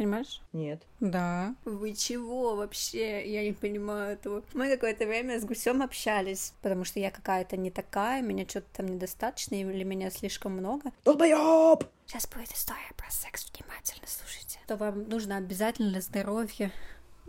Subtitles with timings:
[0.00, 0.40] Понимаешь?
[0.54, 0.80] Нет.
[1.00, 1.54] Да.
[1.66, 3.30] Вы чего вообще?
[3.30, 4.42] Я не понимаю этого.
[4.54, 8.86] Мы какое-то время с гусем общались, потому что я какая-то не такая, меня что-то там
[8.86, 10.90] недостаточно, или меня слишком много.
[11.04, 11.84] Долбоёб!
[12.06, 14.58] Сейчас будет история про секс, внимательно слушайте.
[14.66, 16.72] То вам нужно обязательно для здоровья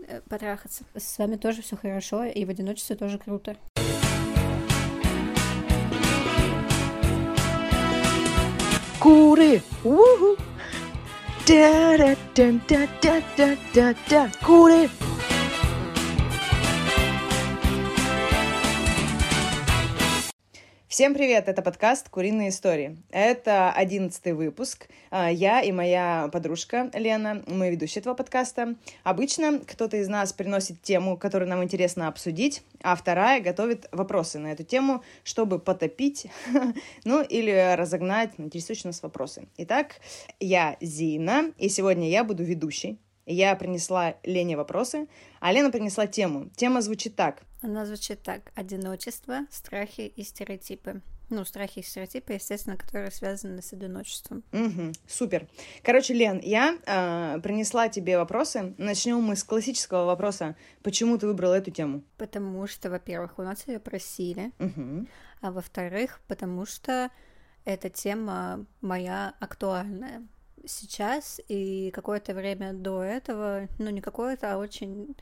[0.07, 0.85] э, потрахаться.
[0.95, 3.57] С вами тоже все хорошо, и в одиночестве тоже круто.
[9.01, 9.61] Куры!
[9.83, 10.37] Уху!
[11.45, 14.87] ダダダダダダダダこれ
[20.91, 21.47] Всем привет!
[21.47, 22.97] Это подкаст «Куриные истории».
[23.11, 24.89] Это одиннадцатый выпуск.
[25.09, 28.75] А, я и моя подружка Лена, мы ведущие этого подкаста.
[29.05, 34.51] Обычно кто-то из нас приносит тему, которую нам интересно обсудить, а вторая готовит вопросы на
[34.51, 36.27] эту тему, чтобы потопить,
[37.05, 39.47] ну или разогнать интересующие нас вопросы.
[39.59, 39.95] Итак,
[40.41, 42.99] я Зина, и сегодня я буду ведущей.
[43.25, 45.07] Я принесла Лене вопросы,
[45.39, 46.49] а Лена принесла тему.
[46.55, 47.43] Тема звучит так.
[47.61, 48.51] Она звучит так.
[48.55, 51.01] Одиночество, страхи и стереотипы.
[51.31, 54.43] Ну, страхи и стереотипы, естественно, которые связаны с одиночеством.
[54.51, 55.47] Угу, супер.
[55.81, 58.75] Короче, Лен, я э, принесла тебе вопросы.
[58.77, 60.57] Начнем мы с классического вопроса.
[60.83, 62.03] Почему ты выбрала эту тему?
[62.17, 65.07] Потому что, во-первых, у нас ее просили, угу.
[65.39, 67.09] а во-вторых, потому что
[67.63, 70.27] эта тема моя актуальная
[70.65, 75.15] сейчас и какое-то время до этого, ну не какое-то, а очень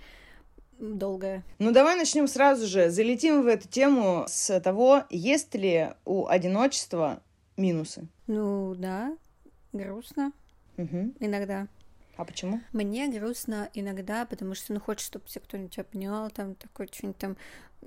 [0.80, 1.44] долгое.
[1.60, 7.22] Ну давай начнем сразу же, залетим в эту тему с того, есть ли у одиночества
[7.58, 8.08] минусы.
[8.28, 9.16] Ну да,
[9.74, 10.32] грустно
[10.78, 11.14] угу.
[11.20, 11.68] иногда.
[12.20, 12.60] А почему?
[12.74, 17.38] Мне грустно иногда, потому что, ну, хочешь, чтобы тебя кто-нибудь обнял, там, такой что-нибудь там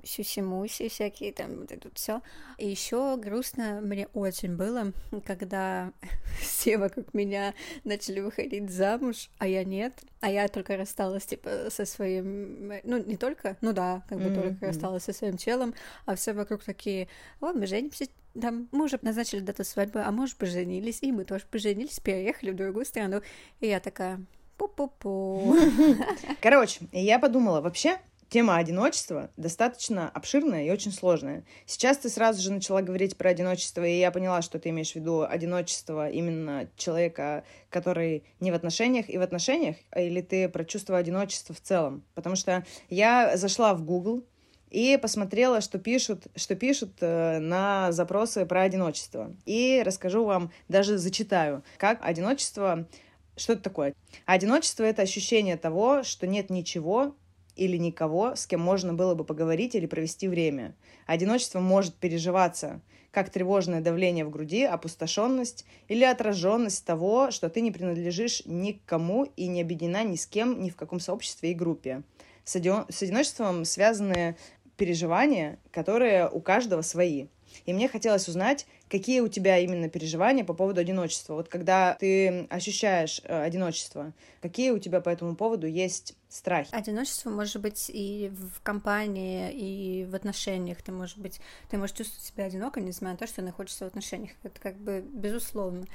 [0.03, 2.19] сюси-муси всякие, там, вот это все.
[2.57, 4.91] И еще грустно мне очень было,
[5.23, 5.93] когда
[6.41, 7.53] все вокруг меня
[7.83, 13.17] начали выходить замуж, а я нет, а я только рассталась, типа, со своим, ну, не
[13.17, 14.41] только, ну да, как бы mm-hmm.
[14.41, 15.75] только рассталась со своим телом,
[16.07, 17.07] а все вокруг такие,
[17.39, 18.07] о, мы женимся,
[18.39, 22.55] там, мы уже назначили дату свадьбы, а может, поженились, и мы тоже поженились, переехали в
[22.55, 23.21] другую страну,
[23.59, 24.19] и я такая,
[24.57, 25.55] пу-пу-пу.
[26.41, 27.99] Короче, я подумала, вообще,
[28.33, 31.45] тема одиночества достаточно обширная и очень сложная.
[31.67, 34.95] Сейчас ты сразу же начала говорить про одиночество, и я поняла, что ты имеешь в
[34.95, 40.97] виду одиночество именно человека, который не в отношениях и в отношениях, или ты про чувство
[40.97, 42.03] одиночества в целом.
[42.15, 44.23] Потому что я зашла в Google
[44.73, 49.33] и посмотрела, что пишут, что пишут э, на запросы про одиночество.
[49.45, 52.87] И расскажу вам, даже зачитаю, как одиночество
[53.35, 53.95] что это такое?
[54.25, 57.15] Одиночество— это ощущение того, что нет ничего,
[57.55, 60.75] или никого, с кем можно было бы поговорить или провести время.
[61.05, 67.71] Одиночество может переживаться как тревожное давление в груди, опустошенность или отраженность того, что ты не
[67.71, 71.53] принадлежишь ни к кому и не объединена ни с кем, ни в каком сообществе и
[71.55, 72.01] группе.
[72.43, 74.35] С, одиночеством связаны
[74.77, 77.27] переживания, которые у каждого свои.
[77.65, 81.35] И мне хотелось узнать, какие у тебя именно переживания по поводу одиночества.
[81.35, 86.69] Вот когда ты ощущаешь э, одиночество, какие у тебя по этому поводу есть страхи?
[86.71, 90.81] Одиночество может быть и в компании, и в отношениях.
[90.81, 94.31] Ты, может быть, ты можешь чувствовать себя одиноко, несмотря на то, что находишься в отношениях.
[94.43, 95.85] Это как бы безусловно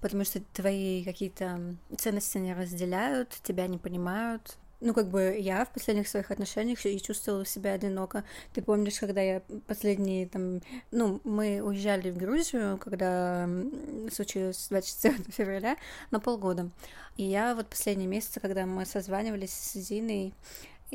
[0.00, 5.72] потому что твои какие-то ценности не разделяют, тебя не понимают, ну, как бы я в
[5.72, 8.24] последних своих отношениях и чувствовала себя одиноко.
[8.52, 13.48] Ты помнишь, когда я последние там, ну, мы уезжали в Грузию, когда
[14.12, 15.76] случилось 24 февраля
[16.10, 16.70] на полгода.
[17.16, 20.32] И я вот последние месяцы, когда мы созванивались с Зиной,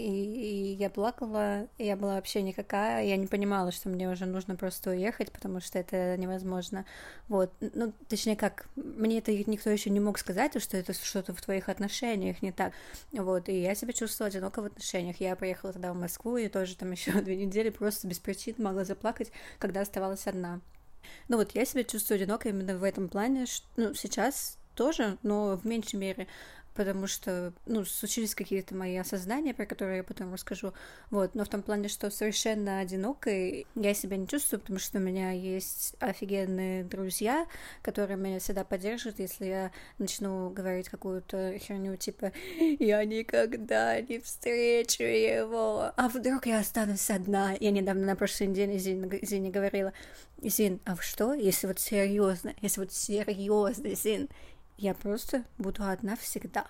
[0.02, 4.56] и, я плакала, и я была вообще никакая, я не понимала, что мне уже нужно
[4.56, 6.86] просто уехать, потому что это невозможно.
[7.28, 11.42] Вот, ну, точнее как, мне это никто еще не мог сказать, что это что-то в
[11.42, 12.74] твоих отношениях не так.
[13.12, 15.18] Вот, и я себя чувствовала одиноко в отношениях.
[15.20, 18.86] Я поехала тогда в Москву, и тоже там еще две недели просто без причин могла
[18.86, 20.62] заплакать, когда оставалась одна.
[21.28, 25.56] Ну вот, я себя чувствую одиноко именно в этом плане, что, ну, сейчас тоже, но
[25.58, 26.28] в меньшей мере
[26.74, 30.74] потому что, ну, случились какие-то мои осознания, про которые я потом расскажу,
[31.10, 35.02] вот, но в том плане, что совершенно одинокой я себя не чувствую, потому что у
[35.02, 37.48] меня есть офигенные друзья,
[37.82, 42.32] которые меня всегда поддержат, если я начну говорить какую-то херню, типа,
[42.80, 47.54] я никогда не встречу его, а вдруг я останусь одна.
[47.60, 49.94] Я недавно на прошлой неделе Зине, Зине говорила,
[50.42, 54.30] Зин, а что, если вот серьезно, если вот серьезно, Зин,
[54.84, 56.68] я просто буду одна всегда.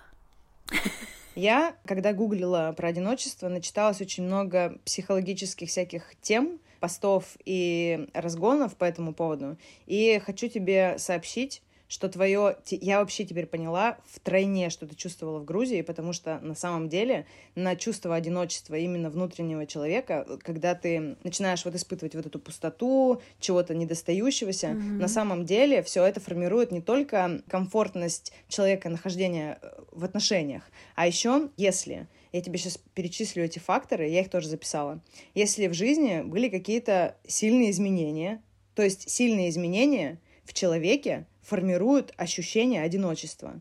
[1.34, 8.84] Я, когда гуглила про одиночество, начиталась очень много психологических всяких тем, постов и разгонов по
[8.84, 9.58] этому поводу.
[9.86, 12.56] И хочу тебе сообщить, что твое...
[12.70, 17.26] Я вообще теперь поняла втройне, что ты чувствовала в Грузии, потому что на самом деле
[17.54, 23.74] на чувство одиночества именно внутреннего человека, когда ты начинаешь вот испытывать вот эту пустоту, чего-то
[23.74, 24.98] недостающегося, mm-hmm.
[24.98, 30.62] на самом деле все это формирует не только комфортность человека нахождения э, в отношениях,
[30.94, 35.00] а еще если я тебе сейчас перечислю эти факторы, я их тоже записала.
[35.34, 38.42] Если в жизни были какие-то сильные изменения,
[38.74, 43.60] то есть сильные изменения в человеке формируют ощущение одиночества.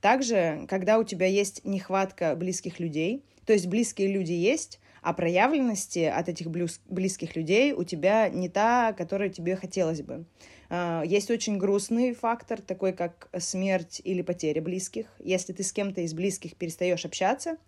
[0.00, 6.00] Также, когда у тебя есть нехватка близких людей, то есть близкие люди есть, а проявленности
[6.00, 10.24] от этих близких людей у тебя не та, которая тебе хотелось бы.
[10.70, 15.06] А, есть очень грустный фактор, такой как смерть или потеря близких.
[15.18, 17.58] Если ты с кем-то из близких перестаешь общаться,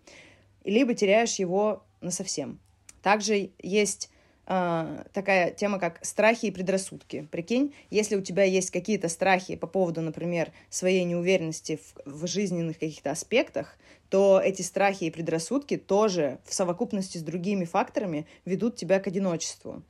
[0.63, 2.59] либо теряешь его насовсем.
[3.03, 4.09] Также есть
[4.47, 7.27] э, такая тема, как страхи и предрассудки.
[7.31, 12.79] Прикинь, если у тебя есть какие-то страхи по поводу, например, своей неуверенности в, в жизненных
[12.79, 13.77] каких-то аспектах,
[14.09, 19.83] то эти страхи и предрассудки тоже в совокупности с другими факторами ведут тебя к одиночеству.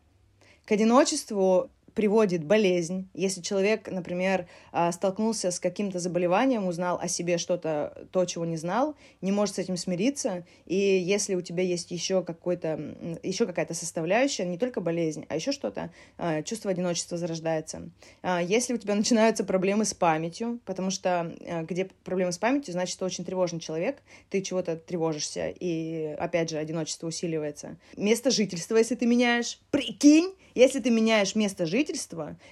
[0.65, 3.09] К одиночеству приводит болезнь.
[3.15, 8.55] Если человек, например, а, столкнулся с каким-то заболеванием, узнал о себе что-то, то, чего не
[8.55, 13.73] знал, не может с этим смириться, и если у тебя есть еще какой-то, еще какая-то
[13.73, 15.89] составляющая, не только болезнь, а еще что-то,
[16.19, 17.89] а, чувство одиночества зарождается.
[18.21, 22.99] А, если у тебя начинаются проблемы с памятью, потому что где проблемы с памятью, значит,
[22.99, 27.77] ты очень тревожный человек, ты чего-то тревожишься, и, опять же, одиночество усиливается.
[27.95, 31.86] Место жительства, если ты меняешь, прикинь, если ты меняешь место жительства,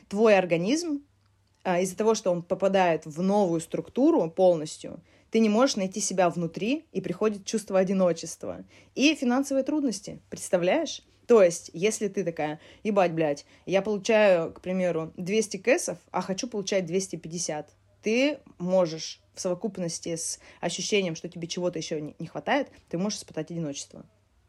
[0.07, 1.03] твой организм
[1.63, 5.01] а, из-за того, что он попадает в новую структуру полностью,
[5.31, 8.63] ты не можешь найти себя внутри, и приходит чувство одиночества.
[8.93, 11.01] И финансовые трудности, представляешь?
[11.27, 16.47] То есть, если ты такая, ебать, блядь, я получаю, к примеру, 200 кэсов, а хочу
[16.47, 17.69] получать 250,
[18.03, 23.49] ты можешь в совокупности с ощущением, что тебе чего-то еще не хватает, ты можешь испытать
[23.49, 24.05] одиночество.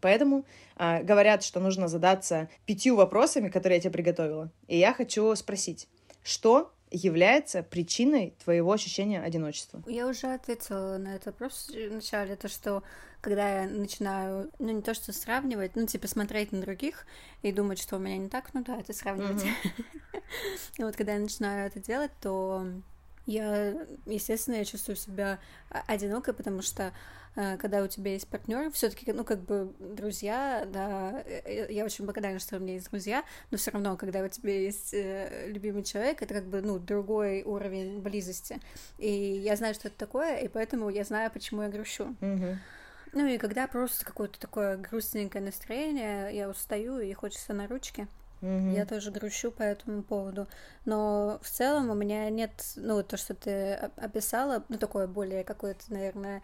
[0.06, 0.44] Поэтому
[0.76, 4.52] э, говорят, что нужно задаться пятью вопросами, которые я тебе приготовила.
[4.68, 5.88] И я хочу спросить,
[6.22, 9.82] что является причиной твоего ощущения одиночества?
[9.88, 12.84] Я уже ответила на этот вопрос вначале, то, что
[13.20, 17.04] когда я начинаю, ну, не то что сравнивать, ну, типа смотреть на других
[17.42, 19.44] и думать, что у меня не так, ну да, это сравнивать.
[20.78, 22.64] И вот когда я начинаю это делать, то
[23.26, 23.74] я,
[24.06, 25.38] естественно, я чувствую себя
[25.86, 26.92] одинокой, потому что
[27.36, 32.04] Э, когда у тебя есть партнер, все-таки, ну, как бы друзья, да, э, я очень
[32.04, 35.84] благодарна, что у меня есть друзья, но все равно, когда у тебя есть э, любимый
[35.84, 38.58] человек, это как бы, ну, другой уровень близости.
[38.98, 42.16] И я знаю, что это такое, и поэтому я знаю, почему я грущу.
[42.20, 42.56] Mm-hmm.
[43.12, 48.08] Ну и когда просто какое-то такое грустненькое настроение, я устаю и хочется на ручке.
[48.42, 48.74] Mm-hmm.
[48.74, 50.46] Я тоже грущу по этому поводу.
[50.84, 55.92] Но в целом у меня нет, ну, то, что ты описала, ну, такое более какое-то,
[55.92, 56.42] наверное,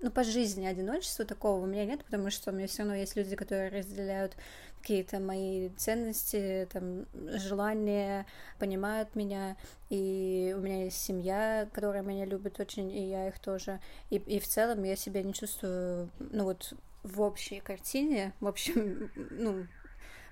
[0.00, 3.16] ну, по жизни одиночества такого у меня нет, потому что у меня все равно есть
[3.16, 4.36] люди, которые разделяют
[4.80, 7.06] какие-то мои ценности, там,
[7.38, 8.26] желания,
[8.58, 9.56] понимают меня,
[9.88, 14.38] и у меня есть семья, которая меня любит очень, и я их тоже, и, и
[14.38, 19.66] в целом я себя не чувствую, ну, вот в общей картине, в общем, ну,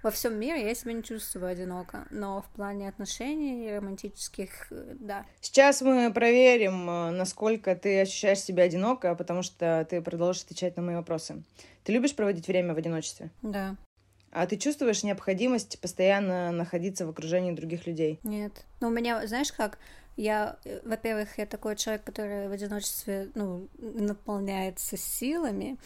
[0.02, 5.26] во всем мире я себя не чувствую одиноко, но в плане отношений романтических, э, да.
[5.40, 10.82] Сейчас мы проверим, э, насколько ты ощущаешь себя одиноко, потому что ты продолжишь отвечать на
[10.82, 11.42] мои вопросы.
[11.84, 13.30] Ты любишь проводить время в одиночестве?
[13.42, 13.76] Да.
[14.32, 18.18] А ты чувствуешь необходимость постоянно находиться в окружении других людей?
[18.24, 18.64] Нет.
[18.80, 19.78] Ну, у меня, знаешь как,
[20.16, 25.78] я, э, во-первых, я такой человек, который в одиночестве, ну, наполняется силами,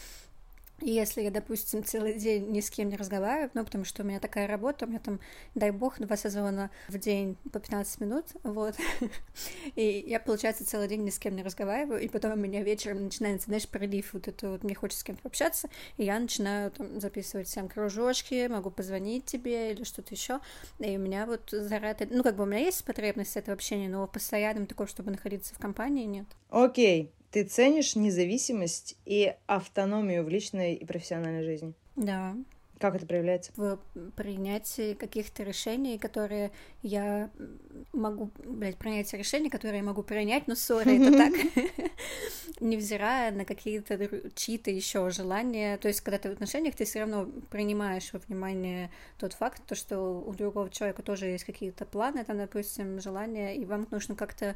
[0.80, 4.20] если я, допустим, целый день ни с кем не разговариваю, ну, потому что у меня
[4.20, 5.20] такая работа, у меня там,
[5.54, 8.74] дай бог, два созвона в день по 15 минут, вот,
[9.74, 13.04] и я, получается, целый день ни с кем не разговариваю, и потом у меня вечером
[13.04, 17.00] начинается, знаешь, прилив вот это вот, мне хочется с кем-то общаться, и я начинаю там
[17.00, 20.40] записывать всем кружочки, могу позвонить тебе или что-то еще,
[20.78, 24.06] и у меня вот заряд, ну, как бы у меня есть потребность этого общения, но
[24.06, 26.26] постоянным такого, чтобы находиться в компании, нет.
[26.50, 31.74] Окей, ты ценишь независимость и автономию в личной и профессиональной жизни?
[31.96, 32.36] Да.
[32.78, 33.52] Как это проявляется?
[33.56, 33.78] В
[34.16, 36.52] принятии каких-то решений, которые
[36.82, 37.30] я
[37.92, 41.90] могу, блядь, принять решения, которые я могу принять, но сори, это так,
[42.60, 43.98] невзирая на какие-то
[44.34, 45.78] чьи-то еще желания.
[45.78, 49.74] То есть, когда ты в отношениях, ты все равно принимаешь во внимание тот факт, то,
[49.74, 54.54] что у другого человека тоже есть какие-то планы, там, допустим, желания, и вам нужно как-то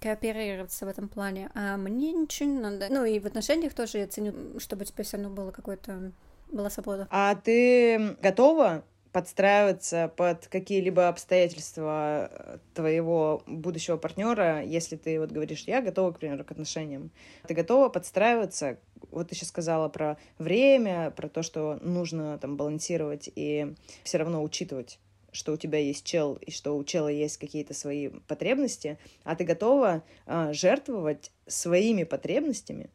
[0.00, 1.50] кооперироваться в этом плане.
[1.54, 2.86] А мне ничего не надо.
[2.88, 6.12] Ну, и в отношениях тоже я ценю, чтобы у тебя все равно было какое-то
[6.50, 7.06] была свобода.
[7.10, 15.64] А ты готова подстраиваться под какие-либо обстоятельства э, твоего будущего партнера, если ты вот говоришь,
[15.64, 17.10] я готова, к примеру, к отношениям.
[17.46, 18.78] Ты готова подстраиваться,
[19.10, 23.74] вот ты сейчас сказала про время, про то, что нужно там балансировать и
[24.04, 24.98] все равно учитывать
[25.30, 29.44] что у тебя есть чел, и что у чела есть какие-то свои потребности, а ты
[29.44, 32.90] готова э, жертвовать своими потребностями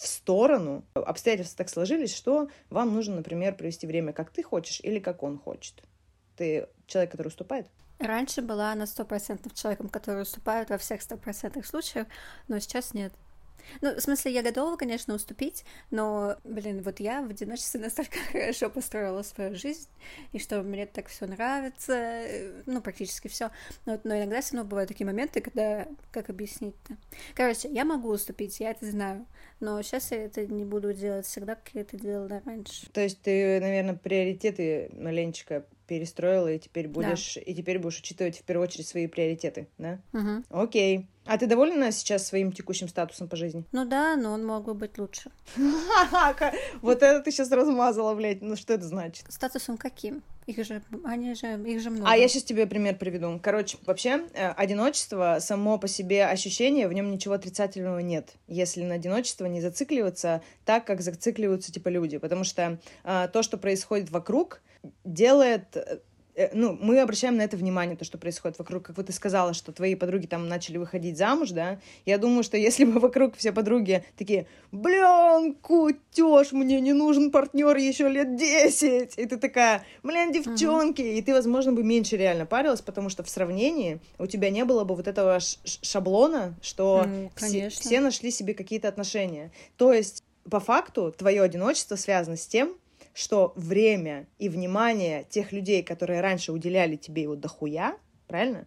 [0.00, 0.82] в сторону.
[0.94, 5.38] Обстоятельства так сложились, что вам нужно, например, провести время, как ты хочешь или как он
[5.38, 5.74] хочет.
[6.36, 7.66] Ты человек, который уступает?
[7.98, 12.06] Раньше была на сто процентов человеком, который уступает во всех сто процентных случаях,
[12.48, 13.12] но сейчас нет.
[13.80, 18.70] Ну, в смысле, я готова, конечно, уступить, но, блин, вот я в одиночестве настолько хорошо
[18.70, 19.88] построила свою жизнь,
[20.32, 22.24] и что мне так все нравится,
[22.66, 23.50] ну, практически все.
[23.86, 26.96] Но, но иногда все равно бывают такие моменты, когда, как объяснить-то?
[27.34, 29.26] Короче, я могу уступить, я это знаю,
[29.60, 32.90] но сейчас я это не буду делать всегда, как я это делала раньше.
[32.92, 37.40] То есть ты, наверное, приоритеты маленечко перестроила, и теперь будешь, да.
[37.40, 39.98] и теперь будешь учитывать в первую очередь свои приоритеты, да?
[40.12, 40.44] Угу.
[40.50, 41.08] Окей.
[41.26, 43.64] А ты довольна сейчас своим текущим статусом по жизни?
[43.72, 45.30] Ну да, но он мог бы быть лучше.
[46.80, 48.40] Вот это ты сейчас размазала, блядь.
[48.40, 49.26] Ну что это значит?
[49.28, 50.22] Статусом каким?
[50.50, 52.10] Их же, они же, их же много.
[52.10, 53.38] А я сейчас тебе пример приведу.
[53.40, 58.94] Короче, вообще, э, одиночество, само по себе ощущение, в нем ничего отрицательного нет, если на
[58.94, 62.18] одиночество не зацикливаться так, как зацикливаются, типа, люди.
[62.18, 64.60] Потому что э, то, что происходит вокруг,
[65.04, 65.98] делает э,
[66.52, 68.84] ну, мы обращаем на это внимание, то, что происходит вокруг.
[68.84, 71.80] Как вот ты сказала, что твои подруги там начали выходить замуж, да?
[72.06, 77.76] Я думаю, что если бы вокруг все подруги такие, блин, кутеж, мне не нужен партнер
[77.76, 79.18] еще лет 10.
[79.18, 81.02] И ты такая, блин, девчонки.
[81.02, 81.18] Uh-huh.
[81.18, 84.84] И ты, возможно, бы меньше реально парилась, потому что в сравнении у тебя не было
[84.84, 89.52] бы вот этого шаблона, что mm, все, все нашли себе какие-то отношения.
[89.76, 92.74] То есть, по факту, твое одиночество связано с тем,
[93.12, 98.66] что время и внимание тех людей, которые раньше уделяли тебе его дохуя, правильно?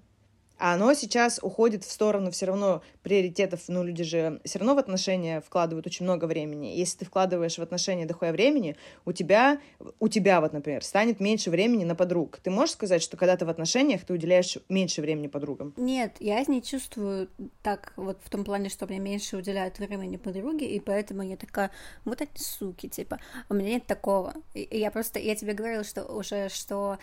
[0.64, 3.60] А оно сейчас уходит в сторону все равно приоритетов.
[3.68, 6.68] Ну, люди же все равно в отношения вкладывают очень много времени.
[6.68, 9.60] Если ты вкладываешь в отношения дохуя времени, у тебя,
[10.00, 12.40] у тебя вот, например, станет меньше времени на подруг.
[12.42, 15.74] Ты можешь сказать, что когда ты в отношениях, ты уделяешь меньше времени подругам?
[15.76, 17.28] Нет, я не чувствую
[17.62, 21.72] так вот в том плане, что мне меньше уделяют времени подруги, и поэтому я такая,
[22.06, 24.34] вот эти суки, типа, у меня нет такого.
[24.54, 27.00] И я просто, я тебе говорила, что уже, что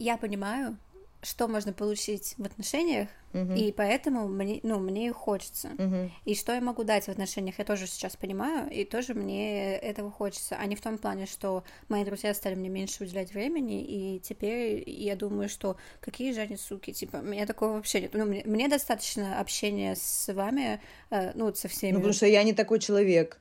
[0.00, 0.76] я понимаю,
[1.24, 3.58] что можно получить в отношениях, uh-huh.
[3.58, 5.68] и поэтому мне, ну, мне хочется.
[5.68, 6.10] Uh-huh.
[6.24, 10.10] И что я могу дать в отношениях, я тоже сейчас понимаю, и тоже мне этого
[10.10, 14.20] хочется, а не в том плане, что мои друзья стали мне меньше уделять времени, и
[14.20, 18.12] теперь я думаю, что какие же они суки, типа, у меня такого вообще нет.
[18.14, 21.92] Ну, мне, мне достаточно общения с вами, э, ну, со всеми.
[21.92, 23.40] Ну, потому что я не такой человек.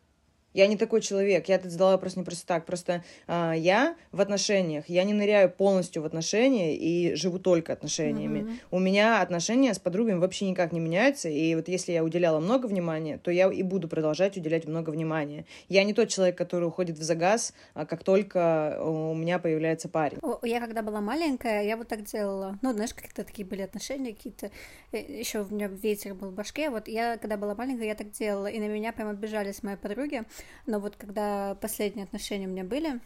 [0.53, 4.21] Я не такой человек, я это задала вопрос не просто так, просто а, я в
[4.21, 8.39] отношениях, я не ныряю полностью в отношения и живу только отношениями.
[8.39, 8.57] Mm-hmm.
[8.71, 12.67] У меня отношения с подругами вообще никак не меняются, и вот если я уделяла много
[12.67, 15.45] внимания, то я и буду продолжать уделять много внимания.
[15.69, 20.19] Я не тот человек, который уходит в загаз, а как только у меня появляется парень.
[20.43, 22.57] Я когда была маленькая, я вот так делала.
[22.61, 24.51] Ну, знаешь, как-то такие были отношения какие-то.
[24.91, 26.69] Э, Еще у меня ветер был в башке.
[26.69, 30.23] Вот я, когда была маленькая, я так делала, и на меня прям обижались мои подруги
[30.65, 32.99] но вот когда последние отношения у меня были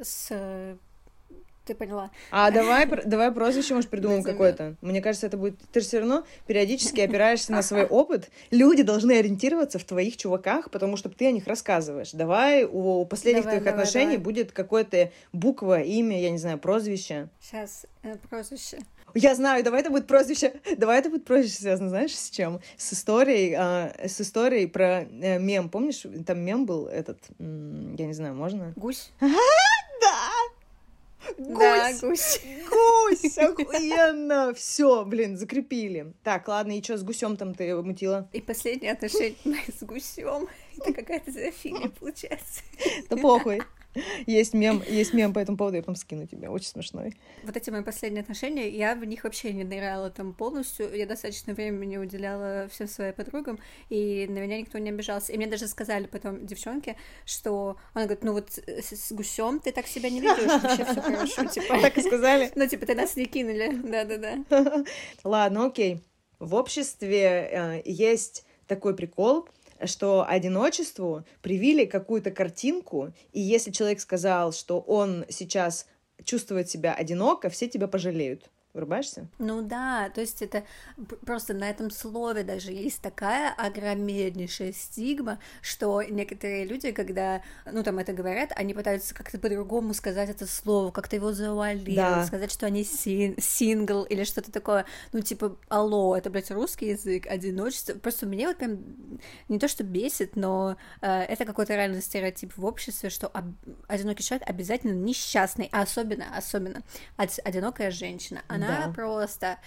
[0.00, 0.76] с
[1.70, 2.10] ты поняла.
[2.32, 4.74] А давай, давай прозвище, может, придумаем какое-то.
[4.80, 5.56] Мне кажется, это будет...
[5.72, 8.28] Ты же все равно периодически опираешься на свой опыт.
[8.50, 12.10] Люди должны ориентироваться в твоих чуваках, потому что ты о них рассказываешь.
[12.12, 14.24] Давай у последних давай, твоих давай, отношений давай.
[14.24, 17.28] будет какое-то буква, имя, я не знаю, прозвище.
[17.40, 18.78] Сейчас, э, прозвище.
[19.14, 20.54] Я знаю, давай это будет прозвище.
[20.76, 22.60] Давай это будет прозвище связано, знаешь, с чем?
[22.76, 25.68] С историей, а, с историей про э, мем.
[25.68, 28.72] Помнишь, там мем был этот, я не знаю, можно?
[28.76, 29.10] Гусь.
[29.20, 30.30] да!
[31.38, 31.58] Гусь!
[31.58, 32.40] Да, гусь.
[32.70, 33.38] Гусь!
[33.38, 34.54] Охуенно!
[34.54, 36.12] Все, блин, закрепили.
[36.22, 38.28] Так, ладно, и что с гусем там ты мутила?
[38.32, 39.36] И последнее отношение
[39.78, 40.48] с гусем.
[40.78, 42.62] Это какая-то зоофилия получается.
[43.08, 43.60] Да похуй.
[44.26, 47.14] Есть мем, есть мем по этому поводу, я потом скину тебе, очень смешной.
[47.42, 51.54] Вот эти мои последние отношения, я в них вообще не ныряла там полностью, я достаточно
[51.54, 55.32] времени уделяла всем своим подругам, и на меня никто не обижался.
[55.32, 59.86] И мне даже сказали потом девчонки, что она говорит, ну вот с гусем ты так
[59.86, 61.80] себя не ведешь, вообще все хорошо, типа.
[61.80, 62.52] Так и сказали?
[62.54, 64.84] Ну, типа, ты нас не кинули, да-да-да.
[65.24, 66.02] Ладно, окей.
[66.38, 69.48] В обществе э, есть такой прикол,
[69.84, 75.86] что одиночеству привили какую-то картинку, и если человек сказал, что он сейчас
[76.24, 78.50] чувствует себя одиноко, все тебя пожалеют.
[78.72, 79.26] Врубаешься?
[79.40, 80.62] Ну да, то есть это
[81.26, 87.98] просто на этом слове даже есть такая огромнейшая стигма, что некоторые люди, когда, ну там
[87.98, 92.24] это говорят, они пытаются как-то по-другому сказать это слово, как-то его завуалировать, да.
[92.24, 97.26] сказать, что они син сингл или что-то такое, ну типа, алло, это, блядь, русский язык,
[97.26, 98.78] одиночество, просто меня вот прям
[99.48, 103.52] не то, что бесит, но э, это какой-то реальный стереотип в обществе, что об...
[103.88, 106.84] одинокий человек обязательно несчастный, а особенно, особенно
[107.16, 108.92] одинокая женщина, она да.
[108.94, 109.58] просто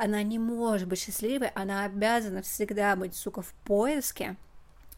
[0.00, 4.36] она не может быть счастливой, она обязана всегда быть, сука, в поиске.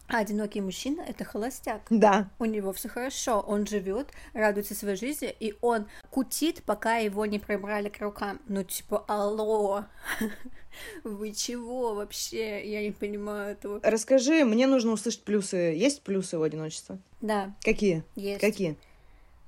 [0.07, 1.83] А одинокий мужчина это холостяк.
[1.91, 2.29] Да.
[2.39, 7.39] У него все хорошо, он живет, радуется своей жизни, и он кутит, пока его не
[7.39, 8.41] прибрали к рукам.
[8.47, 9.87] Ну, типа, алло,
[11.05, 12.71] вы чего вообще?
[12.71, 13.81] Я не понимаю этого.
[13.83, 15.57] Расскажи, мне нужно услышать плюсы.
[15.57, 16.99] Есть плюсы у одиночества?
[17.21, 17.55] Да.
[17.63, 18.05] Какие?
[18.15, 18.41] Есть.
[18.41, 18.77] Какие?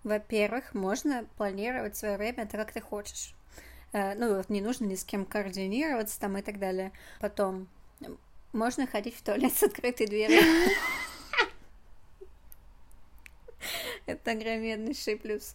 [0.02, 3.34] Во-первых, можно планировать свое время так, как ты хочешь.
[3.94, 6.90] Э, ну, вот не нужно ни с кем координироваться там и так далее.
[7.20, 7.68] Потом,
[8.52, 10.42] можно ходить в туалет с открытой дверью.
[14.06, 15.54] Это огромнейший плюс.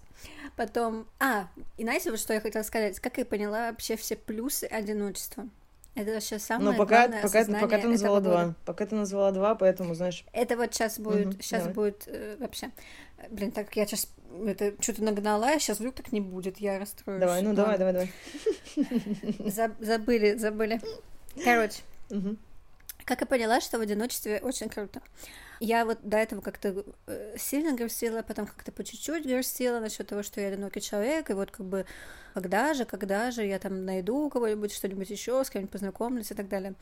[0.56, 4.64] Потом, а, и знаете, вот что я хотела сказать, как я поняла вообще все плюсы
[4.64, 5.48] одиночества.
[5.96, 8.46] Это вообще самое Но пока, главное пока, пока ты назвала два.
[8.46, 8.56] Года.
[8.66, 10.24] Пока ты назвала два, поэтому, знаешь...
[10.32, 11.74] Это вот сейчас будет, угу, сейчас давай.
[11.74, 12.72] будет э, вообще...
[13.30, 14.08] Блин, так я сейчас
[14.46, 17.20] это что-то нагнала, а сейчас вдруг так не будет, я расстроюсь.
[17.20, 18.12] Давай, ну давай, давай, давай.
[19.80, 20.82] Забыли, забыли.
[21.44, 21.82] Короче,
[23.06, 25.02] как я поняла, что в одиночестве очень круто.
[25.60, 30.24] Я вот до этого как-то э, сильно грустила, потом как-то по чуть-чуть грустила насчет того,
[30.24, 31.86] что я одинокий человек, и вот как бы
[32.34, 36.48] когда же, когда же я там найду кого-нибудь, что-нибудь еще, с кем-нибудь познакомлюсь и так
[36.48, 36.76] далее.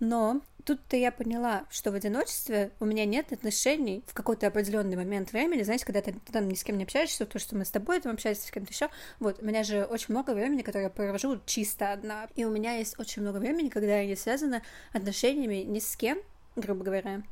[0.00, 5.32] Но тут-то я поняла, что в одиночестве у меня нет отношений в какой-то определенный момент
[5.32, 8.00] времени, знаете, когда ты, там ни с кем не общаешься, то, что мы с тобой
[8.00, 8.88] там общаемся с кем-то еще,
[9.18, 12.76] вот, у меня же очень много времени, которое я провожу чисто одна, и у меня
[12.76, 16.18] есть очень много времени, когда я не связана отношениями ни с кем,
[16.56, 17.22] грубо говоря,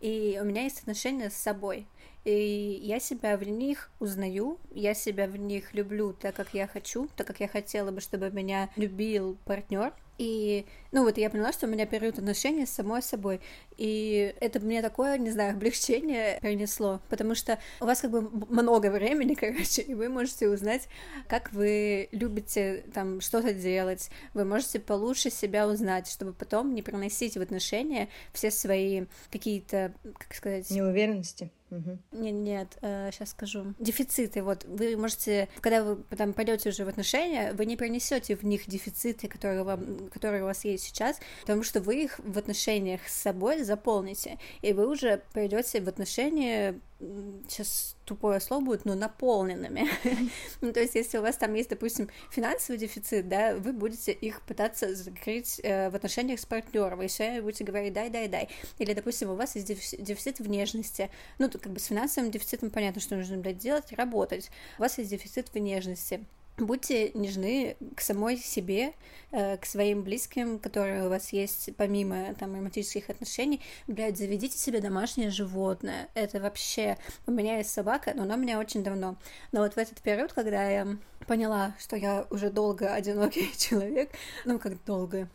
[0.00, 1.86] и у меня есть отношения с собой,
[2.28, 7.08] и я себя в них узнаю, я себя в них люблю так, как я хочу,
[7.16, 11.66] так, как я хотела бы, чтобы меня любил партнер, и, ну, вот я поняла, что
[11.66, 13.40] у меня период отношений с самой собой.
[13.76, 18.90] И это мне такое, не знаю, облегчение принесло, потому что у вас как бы много
[18.90, 20.88] времени, короче, и вы можете узнать,
[21.28, 24.10] как вы любите там что-то делать.
[24.34, 30.34] Вы можете получше себя узнать, чтобы потом не приносить в отношения все свои какие-то, как
[30.34, 30.68] сказать...
[30.70, 31.50] Неуверенности.
[31.70, 31.98] Угу.
[32.12, 33.74] Нет, нет, э, сейчас скажу.
[33.78, 34.42] Дефициты.
[34.42, 38.66] Вот вы можете, когда вы потом пойдете уже в отношения, вы не принесете в них
[38.66, 43.14] дефициты, которые вам, которые у вас есть сейчас, потому что вы их в отношениях с
[43.14, 49.88] собой заполните, и вы уже придете в отношения сейчас тупое слово будет, но наполненными.
[50.60, 54.42] ну, то есть, если у вас там есть, допустим, финансовый дефицит, да, вы будете их
[54.42, 58.48] пытаться закрыть э, в отношениях с партнером, и все будете говорить дай, дай, дай.
[58.78, 61.10] Или, допустим, у вас есть дефицит в нежности.
[61.38, 64.50] Ну, то как бы с финансовым дефицитом понятно, что нужно, блядь, делать, работать.
[64.78, 66.24] У вас есть дефицит в нежности
[66.58, 68.92] будьте нежны к самой себе,
[69.30, 73.60] э, к своим близким, которые у вас есть помимо там романтических отношений.
[73.86, 76.08] Блядь, заведите себе домашнее животное.
[76.14, 76.98] Это вообще...
[77.26, 79.16] У меня есть собака, но она у меня очень давно.
[79.52, 80.96] Но вот в этот период, когда я
[81.28, 84.10] поняла, что я уже долго одинокий человек,
[84.46, 85.28] ну, как долго,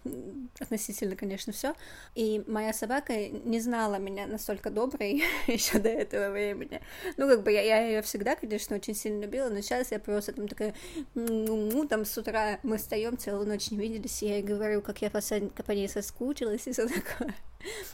[0.59, 1.75] относительно, конечно, все.
[2.15, 6.81] И моя собака не знала меня настолько доброй еще до этого времени.
[7.15, 10.33] Ну, как бы я, я ее всегда, конечно, очень сильно любила, но сейчас я просто
[10.33, 10.73] там такая,
[11.13, 15.01] ну, там с утра мы встаем, целую ночь не виделись, и я ей говорю, как
[15.01, 17.35] я по ней соскучилась и все такое.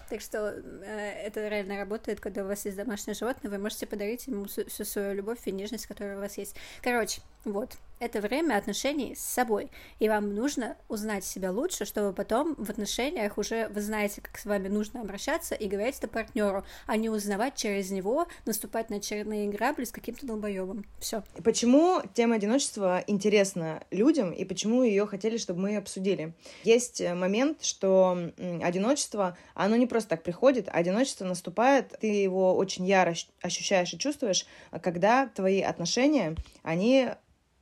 [0.09, 4.25] Так что э, это реально работает, когда у вас есть домашнее животное, вы можете подарить
[4.27, 6.55] ему всю свою любовь и нежность, которая у вас есть.
[6.81, 12.55] Короче, вот, это время отношений с собой, и вам нужно узнать себя лучше, чтобы потом
[12.55, 16.97] в отношениях уже вы знаете, как с вами нужно обращаться и говорить это партнеру, а
[16.97, 20.85] не узнавать через него, наступать на очередные грабли с каким-то долбоебом.
[20.99, 21.23] Все.
[21.43, 26.33] Почему тема одиночества интересна людям и почему ее хотели, чтобы мы обсудили?
[26.63, 28.17] Есть э, момент, что
[28.61, 33.99] одиночество, оно не просто так приходит, а одиночество наступает, ты его очень яро ощущаешь и
[33.99, 34.45] чувствуешь,
[34.81, 37.09] когда твои отношения, они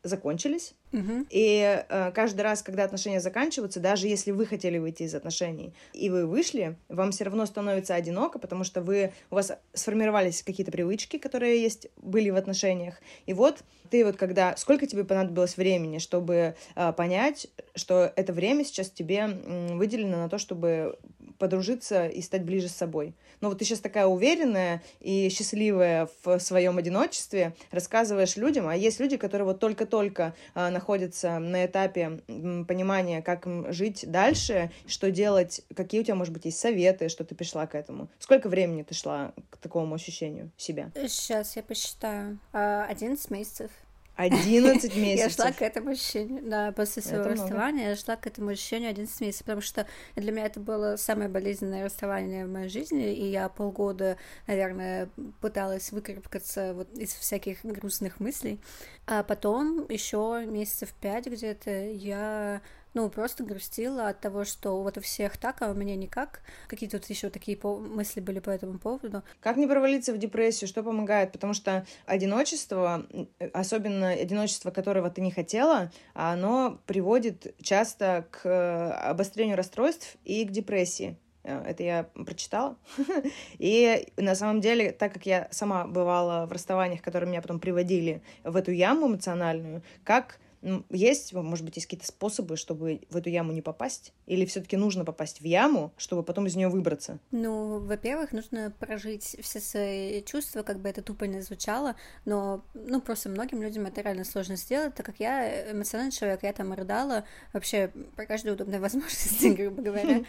[0.07, 0.75] закончились.
[0.93, 1.27] Угу.
[1.29, 6.09] И э, каждый раз, когда отношения заканчиваются, даже если вы хотели выйти из отношений, и
[6.09, 11.17] вы вышли, вам все равно становится одиноко, потому что вы, у вас сформировались какие-то привычки,
[11.17, 12.95] которые есть, были в отношениях.
[13.25, 14.55] И вот ты вот когда...
[14.57, 20.37] Сколько тебе понадобилось времени, чтобы э, понять, что это время сейчас тебе выделено на то,
[20.37, 20.97] чтобы
[21.37, 23.13] подружиться и стать ближе с собой.
[23.41, 28.99] Но вот ты сейчас такая уверенная и счастливая в своем одиночестве, рассказываешь людям, а есть
[28.99, 32.21] люди, которые вот только-только а, находятся на этапе
[32.67, 37.33] понимания, как жить дальше, что делать, какие у тебя, может быть, есть советы, что ты
[37.33, 38.09] пришла к этому.
[38.19, 40.91] Сколько времени ты шла к такому ощущению себя?
[40.95, 42.37] Сейчас я посчитаю.
[42.53, 43.71] 11 месяцев.
[44.17, 45.17] 11 месяцев.
[45.17, 47.89] Я шла к этому ощущению, да, после своего это расставания много.
[47.89, 51.85] я шла к этому ощущению 11 месяцев, потому что для меня это было самое болезненное
[51.85, 58.59] расставание в моей жизни, и я полгода, наверное, пыталась выкарабкаться вот из всяких грустных мыслей.
[59.05, 62.61] А потом еще месяцев пять где-то я
[62.97, 66.41] ну, просто грустила от того, что вот у всех так, а у меня никак.
[66.67, 69.21] Какие тут еще такие мысли были по этому поводу?
[69.39, 70.67] Как не провалиться в депрессию?
[70.67, 71.31] Что помогает?
[71.31, 73.05] Потому что одиночество,
[73.53, 80.49] особенно одиночество, которого ты не хотела, оно приводит часто к э, обострению расстройств и к
[80.49, 81.19] депрессии.
[81.43, 82.77] Э, это я прочитала.
[83.59, 88.23] И на самом деле, так как я сама бывала в расставаниях, которые меня потом приводили
[88.43, 90.39] в эту яму эмоциональную, как
[90.89, 94.13] есть, может быть, есть какие-то способы, чтобы в эту яму не попасть?
[94.25, 97.19] Или все-таки нужно попасть в яму, чтобы потом из нее выбраться?
[97.31, 103.01] Ну, во-первых, нужно прожить все свои чувства, как бы это тупо не звучало, но, ну,
[103.01, 107.25] просто многим людям это реально сложно сделать, так как я эмоциональный человек, я там рыдала
[107.53, 110.23] вообще по каждой удобной возможности, грубо говоря.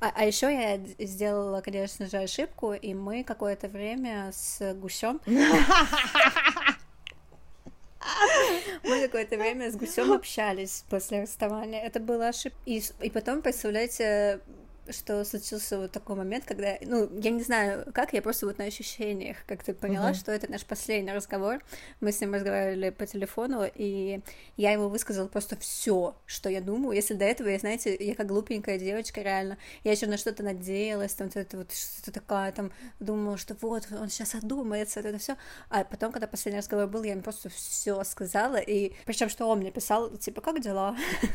[0.00, 5.20] А, а еще я сделала, конечно же, ошибку, и мы какое-то время с гусем
[8.84, 11.82] Мы какое-то время с гусем общались после расставания.
[11.82, 12.58] Это было ошибка.
[12.66, 14.40] И, и потом, представляете,
[14.90, 18.64] что случился вот такой момент, когда, ну, я не знаю, как, я просто вот на
[18.64, 20.14] ощущениях как-то поняла, uh-huh.
[20.14, 21.60] что это наш последний разговор.
[22.00, 24.20] Мы с ним разговаривали по телефону, и
[24.56, 26.94] я ему высказала просто все, что я думаю.
[26.94, 31.14] Если до этого, я, знаете, я как глупенькая девочка, реально, я еще на что-то надеялась,
[31.14, 35.36] там, это вот что-то такое, там, думала, что вот, он сейчас одумается, это все.
[35.70, 39.60] А потом, когда последний разговор был, я ему просто все сказала, и причем, что он
[39.60, 40.96] мне писал, типа, как дела?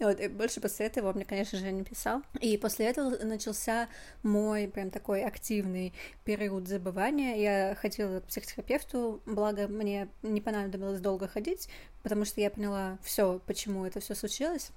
[0.00, 2.22] вот, и больше после этого он мне, конечно же, не писал.
[2.40, 3.88] И и после этого начался
[4.22, 7.36] мой прям такой активный период забывания.
[7.36, 11.68] Я ходила к психотерапевту, благо мне не понадобилось долго ходить,
[12.02, 14.70] потому что я поняла все, почему это все случилось.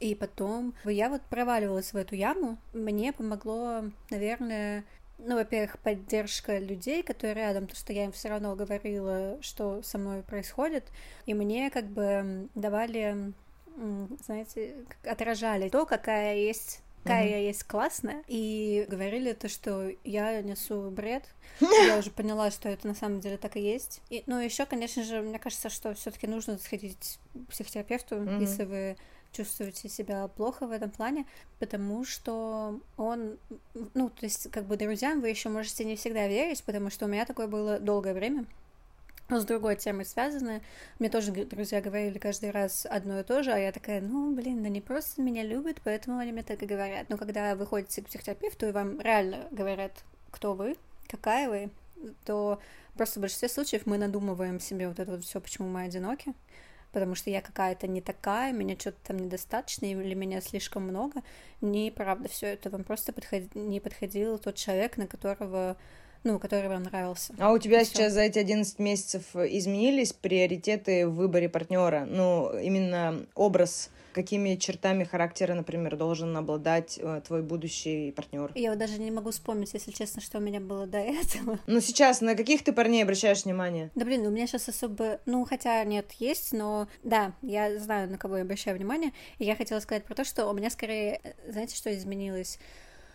[0.00, 2.58] И потом я вот проваливалась в эту яму.
[2.72, 4.84] Мне помогло, наверное,
[5.18, 9.98] ну, во-первых, поддержка людей, которые рядом, то, что я им все равно говорила, что со
[9.98, 10.84] мной происходит,
[11.26, 13.32] и мне как бы давали
[14.24, 17.30] знаете, отражали то, какая есть какая mm-hmm.
[17.30, 21.24] я есть классная, и говорили то, что я несу бред.
[21.60, 24.00] Я уже поняла, что это на самом деле так и есть.
[24.10, 28.40] И, ну, еще, конечно же, мне кажется, что все-таки нужно сходить к психотерапевту, mm-hmm.
[28.40, 28.96] если вы
[29.32, 31.26] чувствуете себя плохо в этом плане,
[31.58, 33.38] потому что он,
[33.94, 37.08] ну, то есть, как бы друзьям вы еще можете не всегда верить, потому что у
[37.08, 38.46] меня такое было долгое время
[39.30, 40.62] с другой темой связаны.
[40.98, 44.64] Мне тоже друзья говорили каждый раз одно и то же, а я такая, ну, блин,
[44.64, 47.08] они просто меня любят, поэтому они мне так и говорят.
[47.10, 49.92] Но когда вы ходите к психотерапевту, и вам реально говорят,
[50.30, 50.76] кто вы,
[51.08, 51.70] какая вы,
[52.24, 52.60] то
[52.96, 56.32] просто в большинстве случаев мы надумываем себе вот это вот все, почему мы одиноки,
[56.92, 61.22] потому что я какая-то не такая, меня что-то там недостаточно, или меня слишком много.
[61.60, 63.54] Неправда, все это вам просто подход...
[63.54, 65.76] не подходил тот человек, на которого
[66.28, 67.34] ну, который вам нравился.
[67.38, 72.04] А у тебя сейчас за эти 11 месяцев изменились приоритеты в выборе партнера?
[72.06, 78.50] Ну, именно образ какими чертами характера, например, должен обладать э, твой будущий партнер?
[78.56, 81.58] Я вот даже не могу вспомнить, если честно, что у меня было до этого.
[81.66, 83.90] Ну, сейчас на каких ты парней обращаешь внимание?
[83.94, 85.20] Да, блин, у меня сейчас особо...
[85.24, 89.12] Ну, хотя нет, есть, но да, я знаю, на кого я обращаю внимание.
[89.38, 91.20] И я хотела сказать про то, что у меня скорее...
[91.22, 92.58] Э, знаете, что изменилось?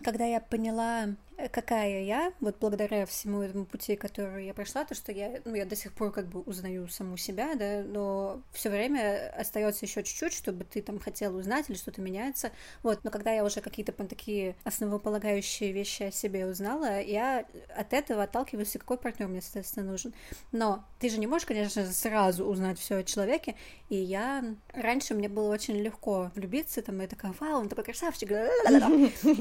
[0.04, 1.10] Когда я поняла,
[1.51, 5.65] какая я, вот благодаря всему этому пути, который я прошла, то, что я, ну, я
[5.65, 10.33] до сих пор как бы узнаю саму себя, да, но все время остается еще чуть-чуть,
[10.33, 14.55] чтобы ты там хотела узнать или что-то меняется, вот, но когда я уже какие-то такие
[14.63, 20.13] основополагающие вещи о себе узнала, я от этого отталкиваюсь, и какой партнер мне, соответственно, нужен.
[20.51, 23.55] Но ты же не можешь, конечно, сразу узнать все о человеке,
[23.89, 24.43] и я
[24.73, 28.29] раньше мне было очень легко влюбиться, там, я такая, вау, он такой красавчик,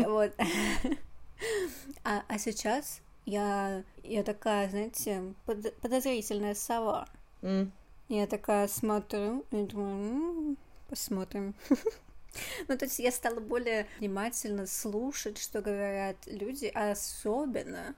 [0.07, 0.33] вот.
[2.05, 7.07] А, а сейчас я, я такая, знаете, под, подозрительная сова.
[7.42, 7.70] Mm.
[8.09, 10.57] Я такая смотрю и думаю, ну,
[10.88, 11.55] посмотрим.
[12.66, 17.94] Ну, то есть я стала более внимательно слушать, что говорят люди, а особенно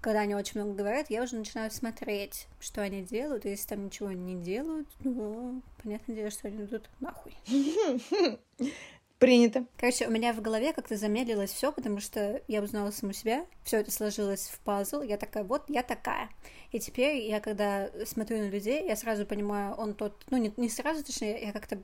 [0.00, 3.84] когда они очень много говорят, я уже начинаю смотреть, что они делают, и если там
[3.84, 7.36] ничего не делают, ну, понятное дело, что они идут нахуй.
[9.20, 9.66] Принято.
[9.76, 13.76] Короче, у меня в голове как-то замедлилось все, потому что я узнала саму себя, все
[13.76, 16.30] это сложилось в пазл, я такая, вот я такая.
[16.72, 20.70] И теперь я, когда смотрю на людей, я сразу понимаю, он тот, ну не, не
[20.70, 21.78] сразу, точнее, я как-то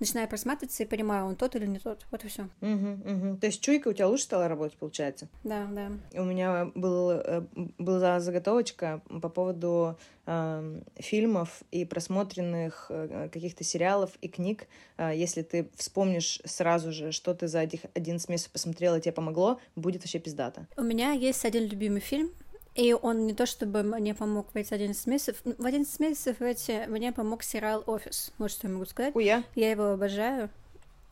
[0.00, 2.06] начинаю просматриваться и понимаю, он тот или не тот.
[2.10, 2.48] Вот и все.
[2.60, 3.36] Угу, угу.
[3.36, 5.28] То есть чуйка у тебя лучше стала работать, получается?
[5.44, 5.92] Да, да.
[6.20, 7.42] У меня был, э,
[7.78, 14.68] была заготовочка по поводу э, фильмов и просмотренных э, каких-то сериалов и книг.
[14.96, 19.60] Э, если ты вспомнишь сразу же, что ты за 11 месяцев посмотрела и тебе помогло,
[19.76, 20.66] будет вообще пиздато.
[20.76, 22.30] У меня есть один любимый фильм,
[22.74, 25.36] и он не то чтобы мне помог в эти 11 месяцев.
[25.44, 28.32] В 11 месяцев эти мне помог сериал «Офис».
[28.38, 29.14] Вот что я могу сказать.
[29.16, 29.42] Уя.
[29.54, 30.50] Я его обожаю.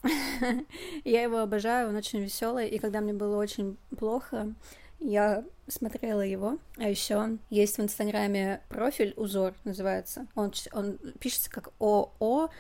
[1.04, 2.68] я его обожаю, он очень веселый.
[2.68, 4.54] И когда мне было очень плохо,
[5.00, 6.58] я смотрела его.
[6.78, 10.26] А еще есть в Инстаграме профиль узор называется.
[10.34, 12.50] Он, он пишется как ООЗОР.ру.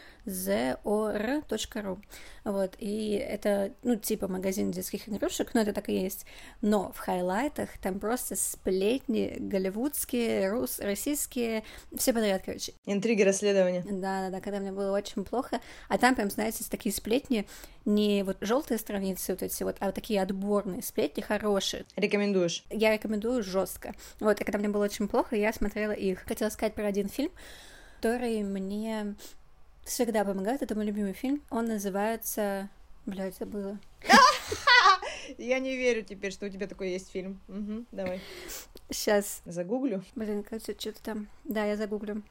[2.44, 6.26] Вот, и это, ну, типа магазин детских игрушек, но это так и есть.
[6.60, 11.64] Но в хайлайтах там просто сплетни голливудские, рус, российские,
[11.96, 12.72] все подряд, короче.
[12.84, 13.82] Интриги расследования.
[13.82, 15.60] Да-да-да, когда мне было очень плохо.
[15.88, 17.46] А там прям, знаете, такие сплетни,
[17.84, 21.84] не вот желтые страницы вот эти вот, а вот такие отборные сплетни хорошие.
[21.96, 22.64] Рекомендуешь?
[22.70, 23.94] Я рекомендую жестко.
[24.20, 26.20] Вот, и когда мне было очень плохо, я смотрела их.
[26.26, 27.30] Хотела сказать про один фильм,
[27.96, 29.14] который мне
[29.84, 30.62] всегда помогает.
[30.62, 31.42] Это мой любимый фильм.
[31.50, 32.68] Он называется...
[33.06, 33.78] Блядь, забыла.
[35.38, 37.40] Я не верю теперь, что у тебя такой есть фильм.
[37.48, 38.20] Угу, давай.
[38.90, 39.42] Сейчас.
[39.44, 40.04] Загуглю.
[40.14, 41.28] Блин, как что-то там.
[41.44, 42.22] Да, я загуглю.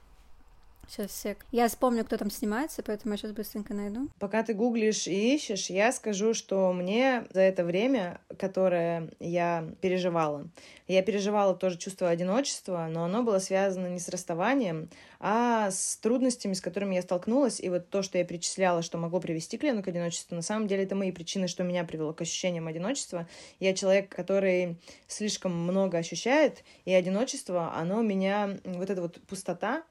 [0.88, 1.46] Сейчас, сек.
[1.52, 4.10] Я вспомню, кто там снимается, поэтому я сейчас быстренько найду.
[4.20, 10.48] Пока ты гуглишь и ищешь, я скажу, что мне за это время, которое я переживала,
[10.88, 16.54] я переживала тоже чувство одиночества, но оно было связано не с расставанием, а с трудностями,
[16.54, 17.60] с которыми я столкнулась.
[17.60, 20.84] И вот то, что я перечисляла, что могло привести клиенту к одиночеству, на самом деле
[20.84, 23.28] это мои причины, что меня привело к ощущениям одиночества.
[23.60, 29.84] Я человек, который слишком много ощущает, и одиночество, оно меня, вот эта вот пустота,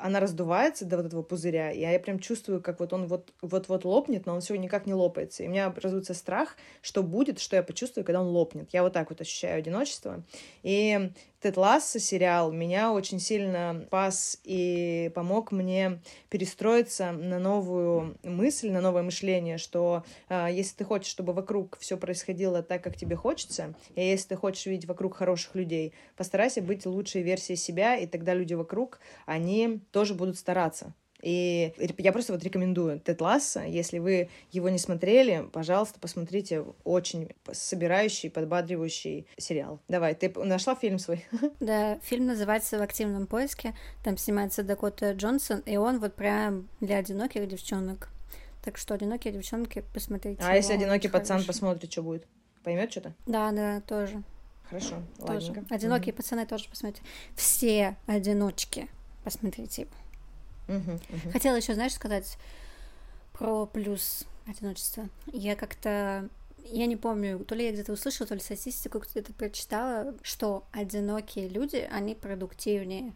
[0.00, 4.26] она раздувается до вот этого пузыря, и я прям чувствую, как вот он вот-вот лопнет,
[4.26, 5.42] но он все никак не лопается.
[5.42, 8.70] И у меня образуется страх, что будет, что я почувствую, когда он лопнет.
[8.72, 10.22] Я вот так вот ощущаю одиночество.
[10.62, 18.70] И Тед Ласса сериал меня очень сильно спас и помог мне перестроиться на новую мысль,
[18.70, 23.14] на новое мышление, что э, если ты хочешь, чтобы вокруг все происходило так, как тебе
[23.14, 28.08] хочется, и если ты хочешь видеть вокруг хороших людей, постарайся быть лучшей версией себя, и
[28.08, 30.92] тогда люди вокруг, они тоже будут стараться.
[31.22, 33.62] И я просто вот рекомендую Тед Ласса.
[33.62, 36.64] Если вы его не смотрели, пожалуйста, посмотрите.
[36.84, 39.80] Очень собирающий, подбадривающий сериал.
[39.88, 41.24] Давай, ты нашла фильм свой?
[41.60, 43.74] Да, фильм называется «В активном поиске».
[44.04, 48.08] Там снимается Дакота Джонсон, и он вот прям для одиноких девчонок.
[48.64, 50.42] Так что одинокие девчонки, посмотрите.
[50.44, 52.26] А если одинокий пацан посмотрит, что будет?
[52.62, 53.14] Поймет что-то?
[53.26, 54.22] Да, да, тоже.
[54.68, 55.50] Хорошо, тоже.
[55.50, 55.74] Ладненько.
[55.74, 56.18] Одинокие угу.
[56.18, 57.02] пацаны тоже посмотрите.
[57.34, 58.88] Все одиночки
[59.24, 59.92] посмотрите его.
[61.32, 62.38] Хотела еще, знаешь, сказать
[63.32, 65.08] про плюс одиночества.
[65.32, 66.28] Я как-то
[66.70, 71.48] я не помню, то ли я где-то услышала, то ли статистику где-то прочитала, что одинокие
[71.48, 73.14] люди, они продуктивнее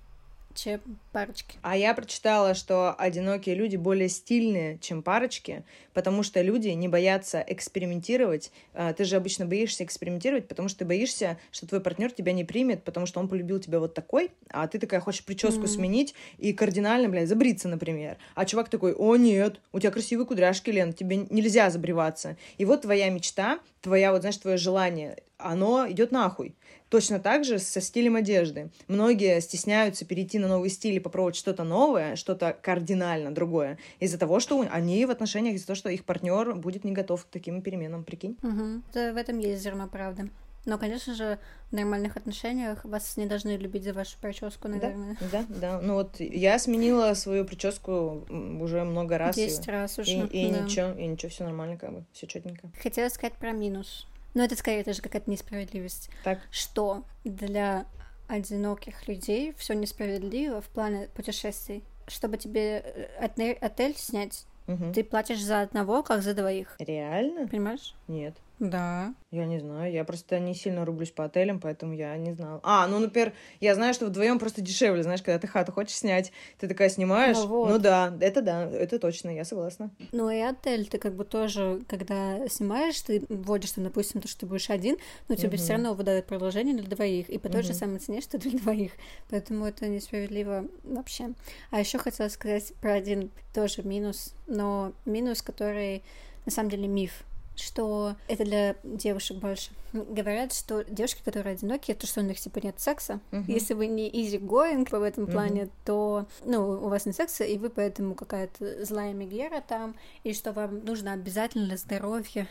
[0.54, 0.80] чем
[1.12, 1.56] парочки.
[1.62, 7.44] А я прочитала, что одинокие люди более стильные, чем парочки, потому что люди не боятся
[7.46, 8.50] экспериментировать.
[8.74, 12.44] А, ты же обычно боишься экспериментировать, потому что ты боишься, что твой партнер тебя не
[12.44, 15.68] примет, потому что он полюбил тебя вот такой, а ты такая хочешь прическу mm.
[15.68, 18.16] сменить и кардинально, блядь, забриться, например.
[18.34, 22.36] А чувак такой, о нет, у тебя красивые кудряшки, Лен, тебе нельзя забриваться.
[22.58, 26.54] И вот твоя мечта, твоя, вот знаешь, твое желание, оно идет нахуй.
[26.92, 28.68] Точно так же со стилем одежды.
[28.87, 34.40] Многие стесняются перейти на новый стиль и попробовать что-то новое, что-то кардинально другое, из-за того,
[34.40, 38.05] что они в отношениях, из-за того, что их партнер будет не готов к таким переменам,
[38.05, 38.37] прикинь.
[38.42, 38.83] Угу.
[38.92, 40.28] Да, в этом есть зерно правды.
[40.66, 41.38] Но, конечно же,
[41.70, 45.16] в нормальных отношениях вас не должны любить за вашу прическу, наверное.
[45.33, 45.81] Да, да, да.
[45.81, 49.35] Ну вот я сменила свою прическу уже много раз.
[49.35, 50.11] Десять раз уже.
[50.12, 50.61] И, и да.
[50.61, 52.70] ничего, и ничего, все нормально, как бы, все четненько.
[52.83, 54.07] Хотела сказать про минус.
[54.34, 56.10] Но это скорее тоже какая-то несправедливость.
[56.24, 56.40] Так.
[56.50, 57.86] Что для
[58.28, 61.84] одиноких людей все несправедливо в плане путешествий.
[62.06, 64.92] Чтобы тебе э, отель снять, угу.
[64.92, 66.76] ты платишь за одного, как за двоих.
[66.78, 67.46] Реально?
[67.46, 67.94] Понимаешь?
[68.08, 68.34] Нет.
[68.62, 69.12] Да.
[69.33, 72.61] Я не знаю, я просто не сильно рублюсь по отелям, поэтому я не знала.
[72.62, 76.31] А, ну, например, я знаю, что вдвоем просто дешевле, знаешь, когда ты хату хочешь снять,
[76.59, 77.38] ты такая снимаешь.
[77.38, 77.70] Ну вот.
[77.72, 79.90] Ну да, это да, это точно, я согласна.
[80.12, 84.40] Ну и отель ты как бы тоже, когда снимаешь, ты вводишь там, допустим, то, что
[84.40, 84.96] ты будешь один,
[85.27, 85.57] но тебе Мгм.
[85.57, 87.79] все равно выдают предложение для двоих, и по той же Мгм.
[87.79, 88.92] самой цене, что для двоих.
[89.29, 91.33] Поэтому это несправедливо вообще.
[91.72, 96.05] А еще хотела сказать про один тоже минус, но минус, который
[96.46, 97.25] на самом деле миф
[97.56, 99.70] что это для девушек больше.
[99.92, 103.20] Говорят, что девушки, которые одинокие, то, что у них типа нет секса.
[103.30, 103.44] Мгм.
[103.46, 107.58] Если вы не easy going в этом плане, то ну, у вас нет секса, и
[107.58, 112.46] вы поэтому какая-то злая мегера там, и что вам нужно обязательно для здоровья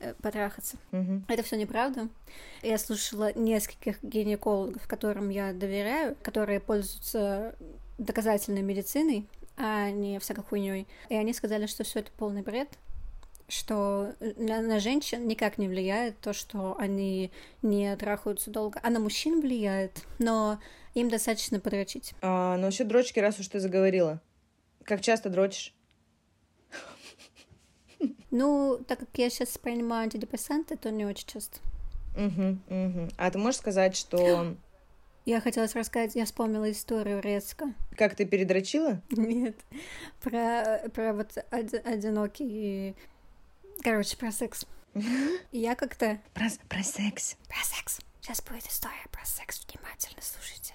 [0.00, 0.78] э, потрахаться.
[0.90, 1.26] Мгм.
[1.28, 2.08] Это все неправда.
[2.62, 7.54] Я слушала нескольких гинекологов, которым я доверяю, которые пользуются
[7.98, 9.26] доказательной медициной,
[9.58, 10.88] а не всякой хуйней.
[11.10, 12.68] И они сказали, что все это полный бред,
[13.50, 17.30] что на, на женщин никак не влияет то, что они
[17.62, 20.60] не трахаются долго, а на мужчин влияет, но
[20.94, 22.14] им достаточно подрочить.
[22.22, 24.20] А, ну, насчет дрочки, раз уж ты заговорила.
[24.84, 25.74] Как часто дрочишь?
[28.30, 31.58] Ну, так как я сейчас принимаю антидепрессанты, то не очень часто.
[32.16, 33.10] Мгм, мгм.
[33.18, 34.56] А ты можешь сказать, что...
[35.26, 37.74] Я хотела рассказать, я вспомнила историю резко.
[37.96, 39.02] Как ты передрочила?
[39.10, 39.56] Нет,
[40.22, 42.94] про, про вот оди- одинокий...
[43.82, 44.66] Короче, про секс.
[45.52, 46.18] Я как-то...
[46.34, 47.36] Про, про секс.
[47.48, 48.00] Про секс.
[48.20, 49.64] Сейчас будет история про секс.
[49.66, 50.74] Внимательно слушайте.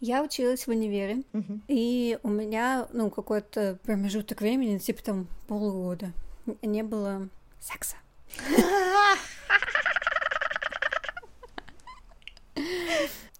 [0.00, 1.62] Я училась в универе, Мгм.
[1.68, 6.12] и у меня, ну, какой-то промежуток времени, типа там полгода,
[6.60, 7.28] не было
[7.60, 7.96] секса.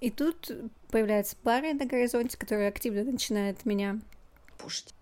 [0.01, 0.51] И тут
[0.91, 3.99] появляется парень на горизонте, который активно начинает меня
[4.59, 4.95] Пушить.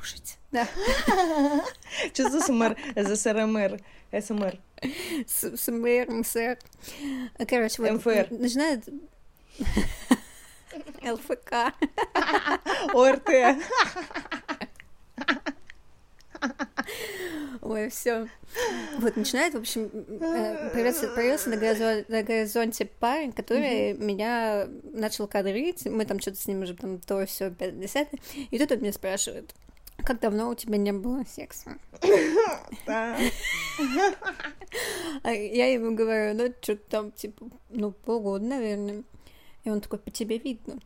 [0.00, 0.38] Пушить.
[0.50, 0.66] Да,
[2.12, 2.76] Что за СМР?
[2.96, 3.80] За СРМР?
[4.10, 4.58] СМР.
[5.26, 6.58] с, с мэром, сэр.
[7.46, 8.28] Короче, вот МФР.
[8.30, 8.88] начинает...
[11.02, 11.72] ЛФК.
[12.94, 13.28] ОРТ.
[17.62, 18.26] Ой, все.
[18.98, 25.28] Вот начинает, в общем, э, появляется, появился на, горизон- на горизонте парень, который меня начал
[25.28, 25.84] кадрить.
[25.84, 28.08] Мы там что-то с ним уже там то все 50
[28.50, 29.54] И тут он меня спрашивает,
[30.02, 31.78] как давно у тебя не было секса?
[35.22, 39.02] А я ему говорю, ну, что-то там, типа, ну, полгода, наверное.
[39.64, 40.78] И он такой, по тебе видно.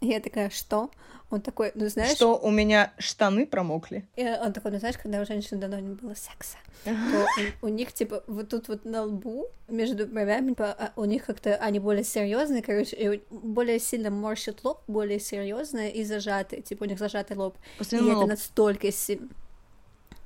[0.00, 0.90] Я такая, что?
[1.28, 2.12] Он такой, ну, знаешь...
[2.12, 4.06] Что, у меня штаны промокли?
[4.14, 6.92] И он такой, ну, знаешь, когда у женщин давно не было секса, то
[7.62, 11.24] у, у них, типа, вот тут вот на лбу, между бровями, по- а, у них
[11.26, 16.84] как-то они более серьезные, короче, и более сильно морщит лоб, более серьезные и зажатые, типа,
[16.84, 17.56] у них зажатый лоб.
[17.74, 18.28] И Постоянно это лоб.
[18.28, 19.28] настолько сильно...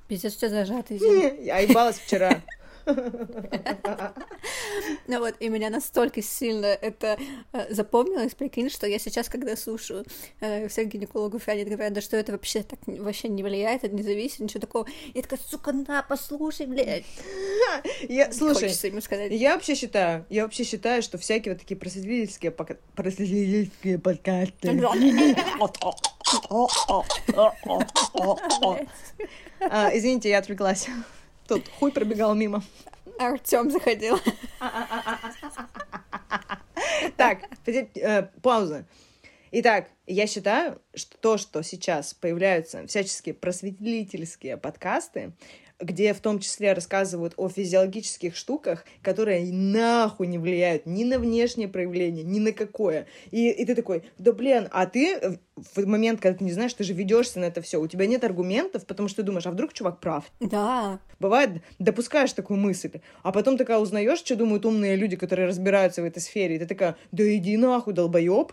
[0.06, 0.98] Пиздец, у тебя зажатый.
[1.44, 2.42] Я ебалась вчера.
[5.06, 7.18] Ну вот, и меня настолько сильно это
[7.52, 10.04] э, запомнилось, прикинь, что я сейчас, когда слушаю
[10.40, 13.94] э, всех гинекологов, и они говорят, да что это вообще так вообще не влияет, это
[13.94, 14.86] не зависит, ничего такого.
[15.14, 17.04] Я такая, сука, на, послушай, блядь.
[18.08, 18.70] Я, слушай,
[19.30, 24.68] я вообще считаю, я вообще считаю, что всякие вот такие просветительские, просветительские подкасты.
[29.60, 30.86] А, Извините, я отвлеклась.
[31.46, 32.62] Тут хуй пробегал мимо.
[33.20, 34.18] Артем заходил.
[37.16, 38.86] Так, э, пауза.
[39.52, 45.32] Итак, я считаю, что то, что сейчас появляются всяческие просветительские подкасты,
[45.80, 51.68] где в том числе рассказывают о физиологических штуках, которые нахуй не влияют ни на внешнее
[51.68, 53.06] проявление, ни на какое.
[53.30, 56.84] И, и ты такой, да блин, а ты в момент, когда ты не знаешь, ты
[56.84, 59.72] же ведешься на это все, у тебя нет аргументов, потому что ты думаешь, а вдруг
[59.72, 60.24] чувак прав?
[60.40, 61.00] Да.
[61.18, 66.04] Бывает, допускаешь такую мысль, а потом такая узнаешь, что думают умные люди, которые разбираются в
[66.04, 68.52] этой сфере, и ты такая, да иди нахуй, долбоеб!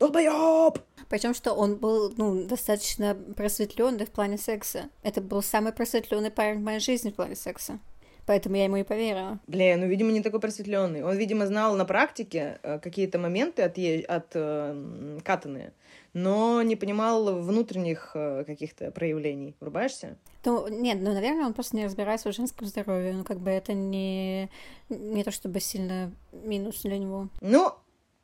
[0.00, 0.78] Долбоеб!
[1.10, 4.88] Причем, что он был, ну, достаточно просветленный в плане секса.
[5.02, 7.78] Это был самый просветленный парень в моей жизни в плане секса.
[8.24, 9.40] Поэтому я ему и поверила.
[9.46, 11.02] Блин, ну, видимо, не такой просветленный.
[11.02, 15.72] Он, видимо, знал на практике э, какие-то моменты от, от э, катанные,
[16.14, 19.54] но не понимал внутренних э, каких-то проявлений.
[19.60, 20.16] Врубаешься?
[20.44, 23.12] Ну, нет, ну, наверное, он просто не разбирается в женском здоровье.
[23.12, 24.48] Ну, как бы это не,
[24.88, 27.28] не то чтобы сильно минус для него.
[27.40, 27.72] Ну,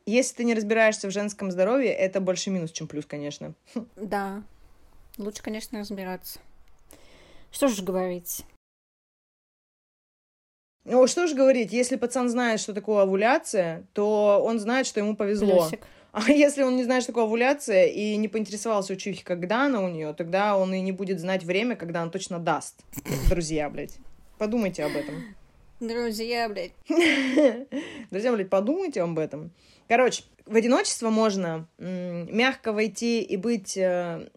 [0.07, 3.55] если ты не разбираешься в женском здоровье, это больше минус, чем плюс, конечно.
[3.97, 4.42] Да.
[5.19, 6.40] Лучше, конечно, разбираться.
[7.51, 8.45] Что же говорить?
[10.85, 15.16] Ну, что ж говорить, если пацан знает, что такое овуляция, то он знает, что ему
[15.16, 15.62] повезло.
[15.62, 15.85] Плюсик.
[16.12, 19.83] А если он не знает, что такое овуляция, и не поинтересовался у Чухи, когда она
[19.83, 22.77] у нее, тогда он и не будет знать время, когда она точно даст.
[23.29, 23.99] Друзья, блядь.
[24.38, 25.25] Подумайте об этом.
[25.81, 26.73] Друзья, блядь.
[28.11, 29.51] Друзья, блядь, подумайте об этом.
[29.88, 34.29] Короче, в одиночество можно мягко войти и быть э,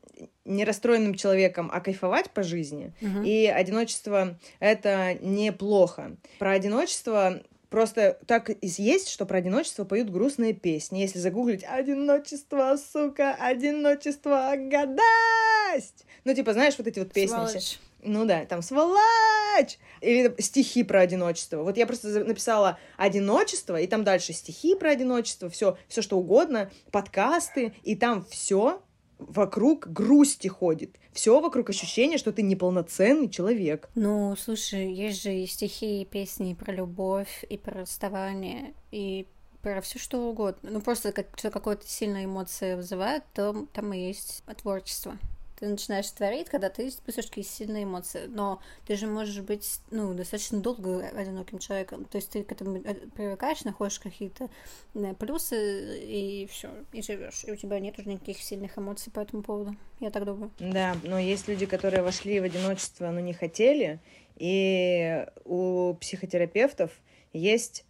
[0.46, 2.94] не расстроенным человеком, а кайфовать по жизни.
[3.02, 3.24] Мгм.
[3.24, 6.18] И одиночество это неплохо.
[6.40, 11.00] Про одиночество просто так и есть, что про одиночество поют грустные песни.
[11.00, 17.36] Если загуглить «Одиночество, сука, одиночество, гадость!» Ну, типа, знаешь, вот эти вот песни.
[17.36, 17.80] Сволочь.
[18.04, 21.64] Ну да, там «Сволочь!» Или стихи про одиночество.
[21.64, 26.72] Вот я просто написала «одиночество», и там дальше стихи про одиночество, все, все что угодно,
[26.92, 28.82] подкасты, и там все
[29.20, 30.98] вокруг грусти ходит.
[31.12, 33.90] Все вокруг ощущения, что ты неполноценный человек.
[33.96, 39.28] Ну, слушай, есть же и стихи, и песни про любовь, и про расставание, и
[39.62, 40.70] про все что угодно.
[40.72, 45.18] Ну, просто как что какое-то сильная эмоция вызывает, то там и есть творчество.
[45.60, 48.28] Ты начинаешь творить, когда ты испытываешь какие-то сильные эмоции.
[48.28, 52.06] Но ты же можешь быть, ну, достаточно долго одиноким человеком.
[52.06, 54.50] То есть ты к этому э, привыкаешь, находишь какие-то
[54.96, 57.44] э, плюсы, и все, и живешь.
[57.46, 59.76] И у тебя нет уже никаких сильных эмоций по этому поводу.
[60.00, 60.52] Я так думаю.
[60.60, 64.00] Да, но есть люди, которые вошли в одиночество, но не хотели,
[64.38, 66.92] и у психотерапевтов
[67.34, 67.84] есть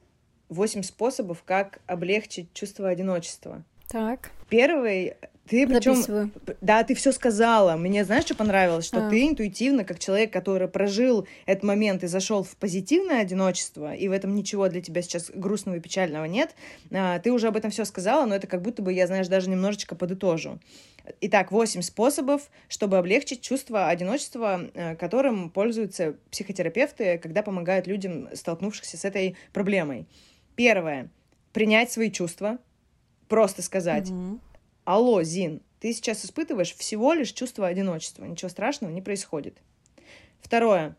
[0.49, 3.63] восемь способов, как облегчить чувство одиночества.
[3.87, 4.31] Так.
[4.49, 5.17] Первый,
[5.49, 6.31] ты причем.
[6.61, 7.75] Да, ты все сказала.
[7.75, 8.85] Мне знаешь, что понравилось?
[8.85, 9.09] Что А.
[9.09, 14.11] ты интуитивно, как человек, который прожил этот момент и зашел в позитивное одиночество, и в
[14.11, 16.55] этом ничего для тебя сейчас грустного и печального нет,
[16.91, 19.49] а, ты уже об этом все сказала, но это как будто бы я, знаешь, даже
[19.49, 20.59] немножечко подытожу.
[21.21, 28.97] Итак, восемь способов, чтобы облегчить чувство одиночества, э, которым пользуются психотерапевты, когда помогают людям, столкнувшихся
[28.97, 30.05] с этой проблемой.
[30.55, 31.09] Первое.
[31.51, 32.59] Принять свои чувства.
[33.27, 34.39] Просто сказать, Мгм.
[34.89, 38.25] Алло, Зин, ты сейчас испытываешь всего лишь чувство одиночества.
[38.25, 39.55] Ничего страшного не происходит.
[40.41, 40.95] Второе.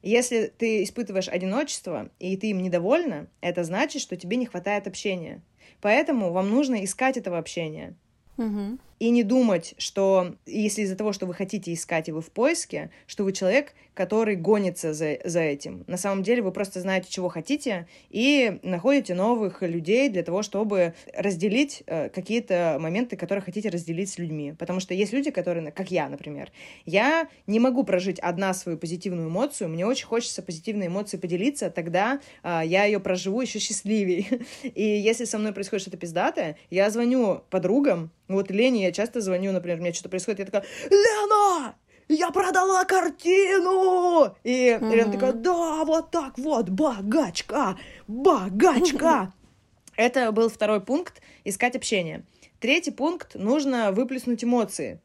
[0.00, 5.42] Если ты испытываешь одиночество, и ты им недовольна, это значит, что тебе не хватает общения.
[5.80, 7.96] Поэтому вам нужно искать этого общения.
[8.36, 8.78] Мгм.
[9.02, 12.90] И не думать, что если из-за того, что вы хотите искать, и вы в поиске,
[13.08, 15.82] что вы человек, который гонится за, за этим.
[15.88, 20.94] На самом деле вы просто знаете, чего хотите, и находите новых людей для того, чтобы
[21.14, 24.54] разделить э, какие-то моменты, которые хотите разделить с людьми.
[24.56, 26.52] Потому что есть люди, которые, как я, например,
[26.86, 32.20] я не могу прожить одна свою позитивную эмоцию, мне очень хочется позитивной эмоцией поделиться, тогда
[32.44, 34.26] а, я ее проживу еще счастливее.
[34.62, 39.52] И если со мной происходит что-то пиздатое, я звоню подругам, вот Лене я часто звоню,
[39.52, 41.74] например, у меня что-то происходит, я такая, Лена,
[42.08, 44.36] я продала картину!
[44.44, 44.92] И Мгм.
[44.92, 47.76] Лена такая, да, вот так вот, богачка,
[48.06, 49.32] богачка.
[49.96, 52.24] Это был второй пункт— искать общение.
[52.60, 55.00] Третий пункт— нужно выплеснуть эмоции.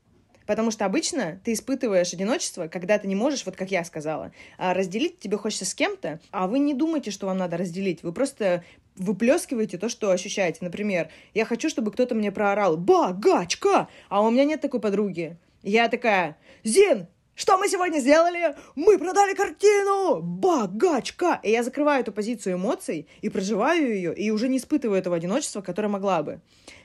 [0.46, 4.74] Потому что обычно ты испытываешь одиночество, когда ты не можешь, вот как я сказала, а
[4.74, 8.02] разделить тебе хочется с кем-то, а вы не думаете, что вам надо разделить.
[8.02, 8.64] Вы просто
[8.98, 10.60] выплескиваете то, что ощущаете.
[10.62, 15.38] Например, я хочу, чтобы кто-то мне проорал «Богачка!», а у меня нет такой подруги.
[15.64, 18.56] Я такая «Зин, что мы сегодня сделали?
[18.76, 20.22] Мы продали картину!
[20.22, 21.40] Богачка!
[21.44, 25.62] И я закрываю эту позицию эмоций и проживаю ее, и уже не испытываю этого одиночества,
[25.62, 26.42] которое могла бы.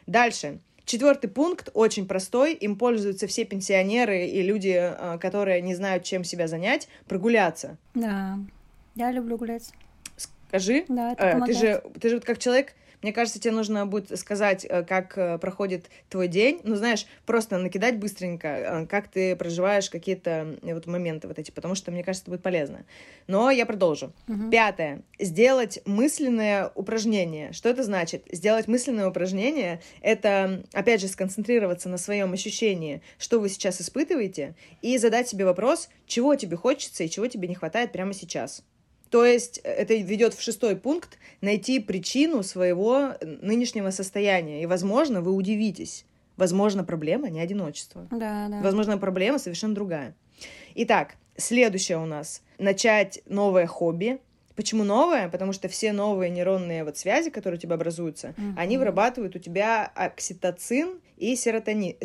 [0.06, 0.60] Дальше.
[0.84, 2.52] Четвертый пункт очень простой.
[2.52, 6.86] Им пользуются все пенсионеры и люди, э, которые не знают, чем себя занять.
[7.06, 7.78] Прогуляться.
[7.94, 8.38] Да.
[8.94, 9.72] Я люблю гулять.
[10.53, 11.59] Скажи, Да, это э, ты помогает.
[11.59, 15.38] же, ты же вот как человек, мне кажется, тебе нужно будет сказать, э, как э,
[15.38, 16.61] проходит твой день.
[16.62, 21.90] Ну, знаешь, просто накидать быстренько, как ты проживаешь какие-то вот моменты вот эти, потому что,
[21.90, 22.84] мне кажется, это будет полезно.
[23.26, 24.12] Но я продолжу.
[24.26, 24.50] Мгм.
[24.50, 25.00] Пятое.
[25.18, 27.55] Сделать мысленное упражнение.
[27.55, 28.24] Что это значит?
[28.30, 34.98] Сделать мысленное упражнение— это, опять же, сконцентрироваться на своем ощущении, что вы сейчас испытываете, и
[34.98, 38.62] задать себе вопрос, чего тебе хочется и чего тебе не хватает прямо сейчас.
[39.12, 44.62] То есть э, это ведет в шестой пункт найти причину своего нынешнего состояния.
[44.62, 46.06] И, возможно, вы удивитесь.
[46.38, 48.08] Возможно, проблема не одиночество.
[48.10, 48.60] Да, да.
[48.62, 50.14] Возможно, проблема совершенно другая.
[50.74, 52.42] Итак, следующее у нас.
[52.58, 54.18] Начать новое хобби.
[54.56, 55.28] Почему новое?
[55.28, 58.54] Потому что все новые нейронные вот связи, которые у тебя образуются, Мгм.
[58.58, 61.96] они вырабатывают у тебя окситоцин и серотонин.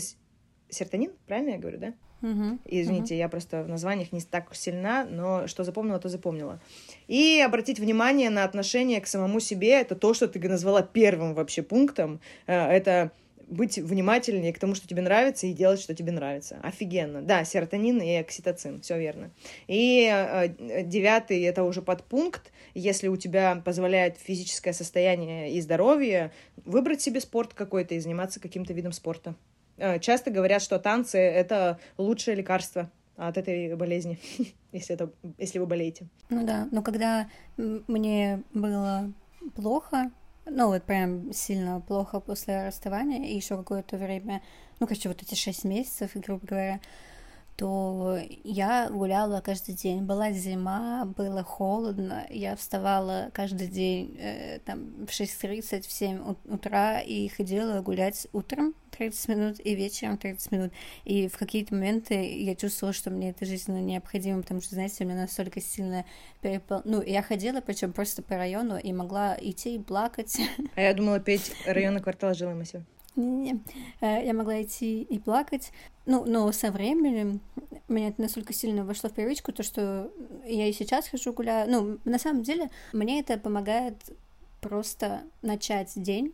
[0.69, 1.11] Серотонин?
[1.25, 1.93] Правильно я говорю, да?
[2.21, 2.59] Мгм.
[2.65, 6.59] Извините, я просто в названиях не так сильна, но что запомнила, то запомнила.
[7.07, 9.81] И обратить внимание на отношение к самому себе.
[9.81, 12.19] Это то, что ты назвала первым вообще пунктом.
[12.47, 13.11] Э, Это
[13.47, 16.59] быть внимательнее к тому, что тебе нравится, и делать, что тебе нравится.
[16.63, 17.21] Офигенно.
[17.21, 19.31] Да, серотонин и окситоцин, все верно.
[19.67, 22.51] И э, девятый это уже подпункт.
[22.73, 26.31] Если у тебя позволяет физическое состояние и здоровье,
[26.65, 29.35] выбрать себе спорт какой-то и заниматься каким-то видом спорта.
[29.77, 34.19] Э, Часто говорят, что танцы— это лучшее лекарство от этой болезни.
[34.71, 36.07] если, это, если вы болеете.
[36.29, 39.11] Ну да, но когда мне было
[39.55, 40.11] плохо,
[40.45, 44.41] ну вот прям сильно плохо после расставания, и еще какое-то время,
[44.79, 46.79] ну, короче, вот эти шесть месяцев, грубо говоря,
[47.57, 50.03] то я гуляла каждый день.
[50.03, 57.01] Была зима, было холодно, я вставала каждый день э, там в 6.30, в 7 утра
[57.01, 60.73] и ходила гулять утром 30 минут и вечером 30 минут.
[61.03, 65.07] И в какие-то моменты я чувствовала, что мне это жизненно необходимо, потому что, знаете, у
[65.07, 66.05] меня настолько сильно
[66.41, 66.81] перепол...
[66.85, 70.39] Ну, я ходила, причем просто по району, и могла идти и плакать.
[70.75, 72.83] А я думала петь районный квартал жилой массив.
[73.17, 73.63] Не-не-не.
[73.99, 75.71] Э, я могла идти и плакать.
[76.05, 77.41] Ну, но со временем
[77.89, 80.11] меня это настолько сильно вошло в привычку, то, что
[80.45, 81.69] я и сейчас хожу гуляю.
[81.69, 83.95] Ну, на самом деле, мне это помогает
[84.61, 86.33] просто начать день.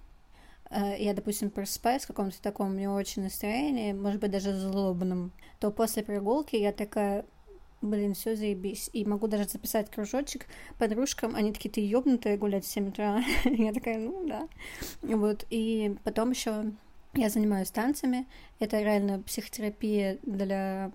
[0.69, 5.71] Э, я, допустим, просыпаюсь в каком-то таком не очень настроении, может быть, даже злобном, то
[5.71, 7.25] после прогулки я такая,
[7.83, 8.89] блин, все заебись.
[8.93, 13.23] И могу даже записать кружочек подружкам, они такие, ты ёбнутая гулять в 7 утра.
[13.43, 14.47] я такая, ну да.
[15.01, 16.71] Вот, и потом еще
[17.13, 18.25] я занимаюсь танцами.
[18.63, 20.93] Это реально психотерапия для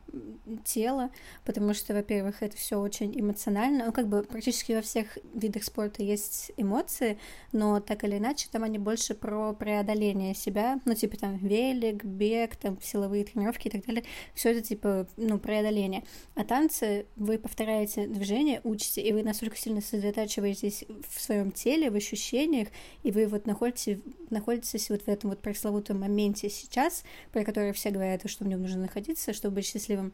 [0.64, 1.10] тела,
[1.44, 3.84] потому что, во-первых, это все очень эмоционально.
[3.86, 7.18] Ну, как бы практически во всех видах спорта есть эмоции,
[7.52, 10.80] но так или иначе там они больше про преодоление себя.
[10.86, 14.04] Ну, типа там велик, бег, там силовые тренировки и так далее.
[14.32, 16.04] Все это типа, ну, преодоление.
[16.36, 21.96] А танцы вы повторяете движение, учите, и вы настолько сильно сосредотачиваетесь в своем теле, в
[21.96, 22.68] ощущениях,
[23.02, 24.00] и вы вот находите,
[24.30, 28.62] находитесь вот в этом вот пресловутом моменте сейчас, про который все говорят, что в нем
[28.62, 30.12] нужно находиться, чтобы быть счастливым.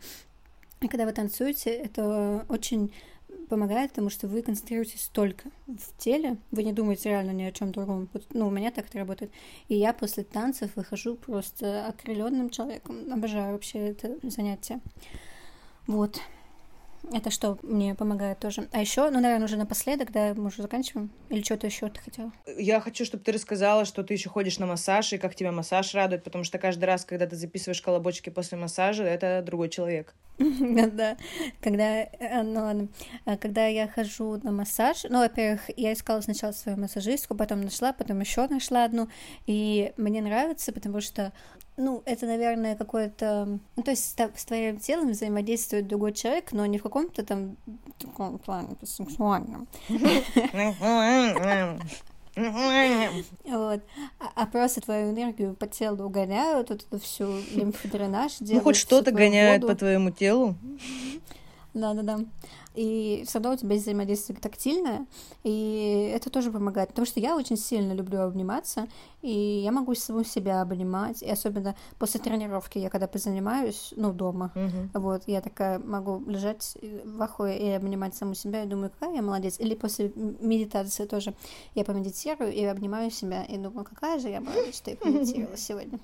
[0.80, 2.92] И когда вы танцуете, это очень
[3.48, 7.72] помогает, потому что вы концентрируетесь только в теле, вы не думаете реально ни о чем
[7.72, 8.08] другом.
[8.32, 9.30] Ну, у меня так это работает.
[9.68, 13.12] И я после танцев выхожу просто окрыленным человеком.
[13.12, 14.80] Обожаю вообще это занятие.
[15.86, 16.20] Вот.
[17.12, 18.68] Это что мне помогает тоже.
[18.72, 21.10] А еще, ну, наверное, уже напоследок, да, мы уже заканчиваем.
[21.28, 22.32] Или что-то еще ты хотела?
[22.56, 25.94] Я хочу, чтобы ты рассказала, что ты еще ходишь на массаж, и как тебя массаж
[25.94, 30.14] радует, потому что каждый раз, когда ты записываешь колобочки после массажа, это другой человек.
[30.94, 31.16] Да,
[31.60, 32.88] когда, э, ну ладно,
[33.24, 37.92] э, когда я хожу на массаж, ну, во-первых, я искала сначала свою массажистку, потом нашла,
[37.92, 39.08] потом еще нашла одну,
[39.46, 41.32] и мне нравится, потому что
[41.76, 43.58] ну, это, наверное, какое-то...
[43.76, 47.56] Ну, то есть с твоим телом взаимодействует другой человек, но не в каком-то там
[47.98, 49.66] таком плане сексуальном.
[52.36, 53.80] Вот.
[54.18, 58.64] А, а просто твою энергию по телу гоняют, вот эту всю лимфодренаж делают.
[58.64, 60.56] Ну, хоть что-то гоняют по твоему телу.
[61.74, 62.20] Да-да-да
[62.74, 65.06] и все равно у тебя есть взаимодействие тактильное,
[65.42, 68.88] и это тоже помогает, потому что я очень сильно люблю обниматься,
[69.22, 74.52] и я могу саму себя обнимать, и особенно после тренировки, я когда позанимаюсь, ну, дома,
[74.54, 74.90] uh-huh.
[74.94, 79.22] вот, я такая могу лежать в ахуе и обнимать саму себя, и думаю, какая я
[79.22, 81.34] молодец, или после медитации тоже,
[81.74, 86.00] я помедитирую и обнимаю себя, и думаю, какая же я молодец, что я помедитировала сегодня.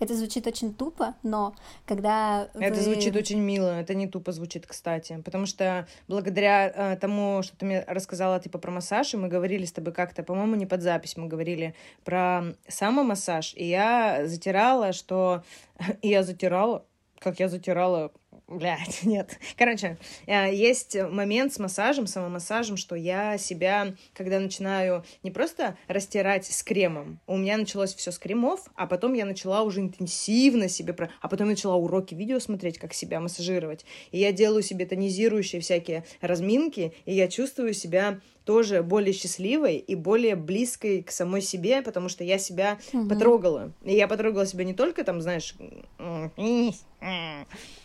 [0.00, 1.54] Это звучит очень тупо, но
[1.84, 2.80] когда Это вы...
[2.80, 7.66] звучит очень мило, это не тупо звучит, кстати, потому что благодаря э, тому, что ты
[7.66, 11.18] мне рассказала, типа, про массаж, и мы говорили с тобой как-то, по-моему, не под запись,
[11.18, 15.42] мы говорили про самомассаж, и я затирала, что...
[16.00, 16.86] и я затирала,
[17.18, 18.10] как я затирала
[18.50, 19.38] Блядь, нет.
[19.56, 19.96] Короче,
[20.26, 26.62] э, есть момент с массажем, самомассажем, что я себя, когда начинаю не просто растирать с
[26.64, 31.10] кремом, у меня началось все с кремов, а потом я начала уже интенсивно себе, про...
[31.20, 33.84] а потом начала уроки видео смотреть, как себя массажировать.
[34.10, 39.94] И я делаю себе тонизирующие всякие разминки, и я чувствую себя тоже более счастливой и
[39.94, 43.08] более близкой к самой себе, потому что я себя угу.
[43.08, 43.72] потрогала.
[43.84, 45.54] И я потрогала себя не только там, знаешь,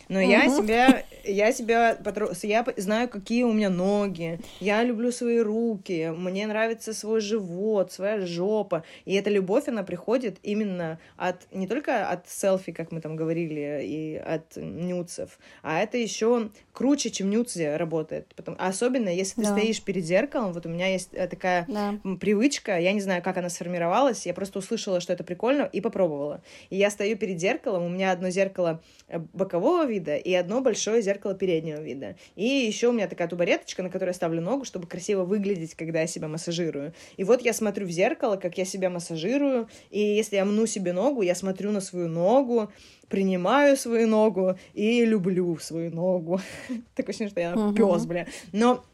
[0.08, 0.30] но угу.
[0.30, 1.98] я себя, я себя
[2.42, 8.24] я знаю, какие у меня ноги, я люблю свои руки, мне нравится свой живот, своя
[8.24, 13.16] жопа, и эта любовь, она приходит именно от, не только от селфи, как мы там
[13.16, 19.48] говорили, и от нюцев, а это еще круче, чем нюцы работает, Потом, особенно если да.
[19.48, 21.94] ты стоишь перед зеркалом, вот у меня есть э, такая да.
[22.20, 26.42] привычка, я не знаю, как она сформировалась, я просто услышала, что это прикольно, и попробовала.
[26.70, 31.02] И я стою перед зеркалом, у меня одно зеркало э, бокового вида и одно большое
[31.02, 32.16] зеркало переднего вида.
[32.34, 36.00] И еще у меня такая тубареточка, на которой я ставлю ногу, чтобы красиво выглядеть, когда
[36.00, 36.92] я себя массажирую.
[37.16, 40.92] И вот я смотрю в зеркало, как я себя массажирую, и если я мну себе
[40.92, 42.70] ногу, я смотрю на свою ногу,
[43.08, 46.40] принимаю свою ногу и люблю свою ногу.
[46.94, 48.26] Такое ощущение, что я пес, бля.
[48.52, 48.84] Но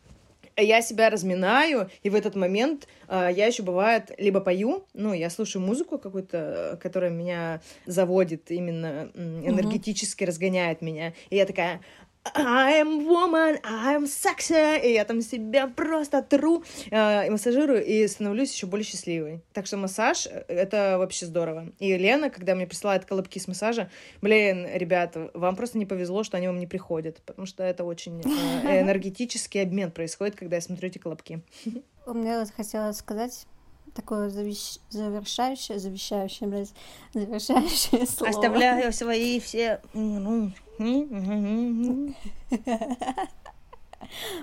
[0.57, 5.30] я себя разминаю, и в этот момент э, я еще бывает либо пою, ну, я
[5.30, 10.26] слушаю музыку какую-то, которая меня заводит именно энергетически, mm-hmm.
[10.26, 11.80] разгоняет меня, и я такая
[12.24, 18.52] I'm woman, I'm sexy, и я там себя просто тру, э, и массажирую, и становлюсь
[18.52, 19.40] еще более счастливой.
[19.52, 21.72] Так что массаж— это вообще здорово.
[21.80, 26.36] И Лена, когда мне присылает колобки с массажа, блин, ребята, вам просто не повезло, что
[26.36, 30.88] они вам не приходят, потому что это очень э, энергетический обмен происходит, когда я смотрю
[30.88, 31.42] эти колобки.
[32.06, 33.46] У меня вот хотела сказать,
[33.95, 34.78] такое завещ...
[34.90, 36.72] завершающее, завещающее, блядь,
[37.12, 38.30] завершающее слово.
[38.30, 39.80] Оставляю свои все...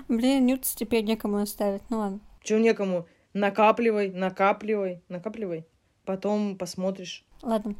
[0.08, 2.20] Блин, нюц теперь некому оставить, ну ладно.
[2.42, 3.06] Чего некому?
[3.34, 5.66] Накапливай, накапливай, накапливай.
[6.04, 7.24] Потом посмотришь.
[7.42, 7.74] Ладно.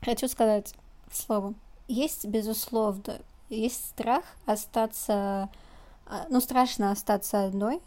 [0.00, 0.74] Хочу сказать
[1.12, 1.54] слово.
[1.86, 5.48] Есть, безусловно, есть страх остаться...
[6.06, 7.80] А, ну, страшно остаться одной,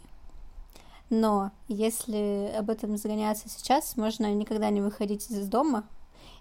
[1.12, 5.84] но если об этом загоняться сейчас, можно никогда не выходить из дома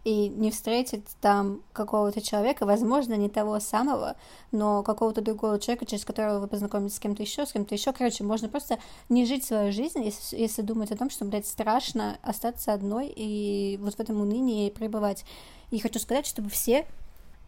[0.06, 4.16] и не встретить там какого-то человека, возможно, не того самого,
[4.54, 7.92] но какого-то другого человека, через которого вы познакомитесь с кем-то еще, с кем-то еще.
[7.92, 12.18] Короче, можно просто не жить свою жизнь, если, если думать о том, что, блядь, страшно
[12.22, 15.26] остаться одной и вот в этом унынии пребывать.
[15.72, 16.88] И хочу сказать, чтобы все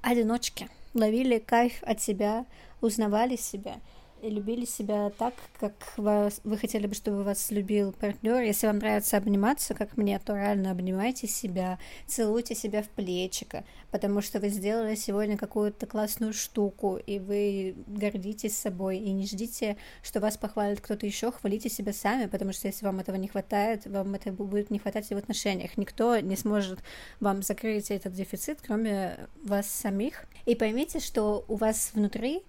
[0.02, 2.46] одиночки ловили кайф от себя,
[2.82, 3.76] узнавали себя—
[4.24, 8.42] и любили себя так, как вас, вы хотели бы, чтобы вас любил партнер.
[8.42, 14.22] Если вам нравится обниматься, как мне, то реально обнимайте себя, целуйте себя в плечико, потому
[14.22, 20.22] что вы сделали сегодня какую-то классную штуку, и вы гордитесь собой, и не ждите, что
[20.22, 24.16] вас похвалит кто-то еще, хвалите себя сами, потому что если вам этого не хватает, вам
[24.16, 25.78] это будет не хватать и в отношениях.
[25.78, 26.80] Никто не сможет
[27.20, 30.26] вам закрыть этот дефицит, кроме вас самих.
[30.46, 32.44] И поймите, что у вас внутри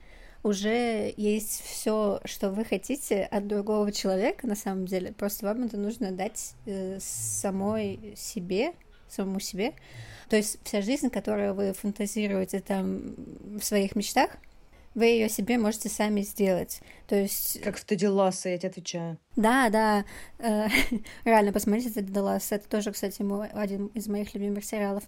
[0.45, 5.13] уже есть все, что вы хотите от другого человека, на самом деле.
[5.13, 8.75] Просто вам это нужно дать э, самой себе,
[9.09, 9.73] самому себе.
[10.29, 13.15] То есть вся жизнь, которую вы фантазируете там
[13.59, 14.37] в своих мечтах,
[14.95, 16.81] вы ее себе можете сами сделать.
[17.09, 17.61] То есть...
[17.63, 19.19] Как в Теди Ласса, я тебе отвечаю.
[19.37, 20.05] Да, да,
[20.39, 20.69] э,
[21.25, 25.03] реально, посмотрите Теди Ласса, это тоже, кстати, мой, один из моих любимых сериалов.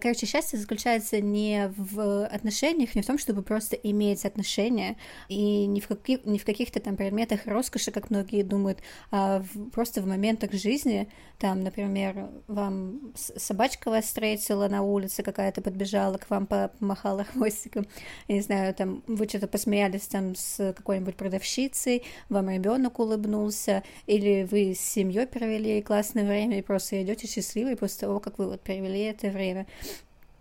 [0.00, 4.96] Короче, счастье заключается не в отношениях, не в том, чтобы просто иметь отношения,
[5.28, 8.78] и не в, каких, не в каких-то там предметах роскоши, как многие думают,
[9.10, 11.08] а в, просто в моментах жизни,
[11.38, 17.86] там, например, вам собачка вас встретила на улице, какая-то подбежала к вам, помахала хвостиком,
[18.28, 23.57] я не знаю, там, вы что-то посмеялись там с какой-нибудь продавщицей, вам ребенок улыбнулся,
[24.06, 28.48] или вы с семьей провели классное время и просто идете счастливы после того, как вы
[28.48, 29.66] вот провели это время.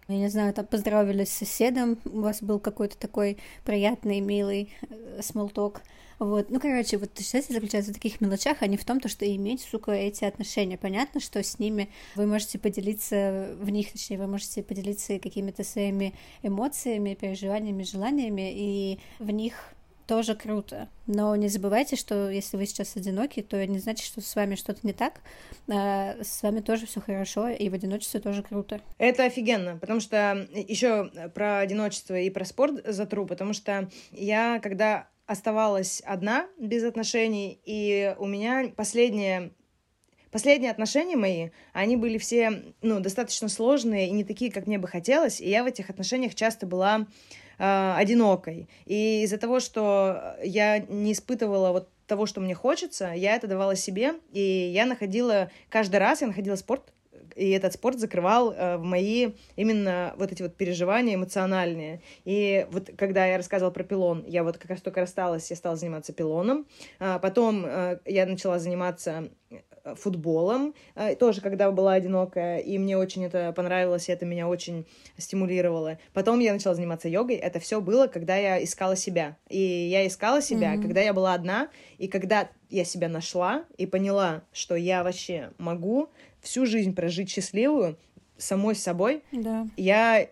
[0.08, 5.22] Я не знаю, там поздравились с соседом, у вас был какой-то такой приятный, милый э,
[5.22, 5.82] смолток.
[6.20, 9.24] Вот, ну, короче, вот счастье заключается в таких мелочах, а не в том, то, что
[9.36, 10.78] иметь, сука, эти отношения.
[10.78, 16.16] Понятно, что с ними вы можете поделиться, в них, точнее, вы можете поделиться какими-то своими
[16.42, 19.76] эмоциями, переживаниями, желаниями, и в них
[20.08, 20.88] тоже круто.
[21.06, 24.80] Но не забывайте, что если вы сейчас одиноки, то не значит, что с вами что-то
[24.84, 25.22] не так.
[25.70, 28.82] А с вами тоже все хорошо, и в одиночестве тоже круто.
[28.98, 35.08] Это офигенно, потому что еще про одиночество и про спорт затру, потому что я, когда
[35.26, 39.52] оставалась одна без отношений, и у меня последние
[40.30, 44.88] Последние отношения мои, они были все, ну, достаточно сложные и не такие, как мне бы
[44.88, 47.08] хотелось, и я в этих отношениях часто была
[47.58, 48.68] э, одинокой.
[48.86, 53.76] И из-за того, что я не испытывала вот того, что мне хочется, я это давала
[53.76, 56.94] себе, и я находила, каждый раз я находила спорт,
[57.36, 62.02] и этот спорт закрывал э, в мои именно вот эти вот переживания эмоциональные.
[62.26, 65.76] И вот когда я рассказывала про пилон, я вот как раз только рассталась, я стала
[65.76, 66.66] заниматься пилоном.
[67.00, 69.30] А потом э, я начала заниматься
[69.96, 74.86] футболом, э, тоже когда была одинокая, и мне очень это понравилось, и это меня очень
[75.18, 75.98] стимулировало.
[76.14, 79.38] Потом я начала заниматься йогой, это все было, когда я искала себя.
[79.50, 80.82] И я искала себя, mm-hmm.
[80.82, 86.10] когда я была одна, и когда я себя нашла и поняла, что я вообще могу
[86.42, 87.98] всю жизнь прожить счастливую
[88.38, 89.68] самой собой, да.
[89.78, 90.28] я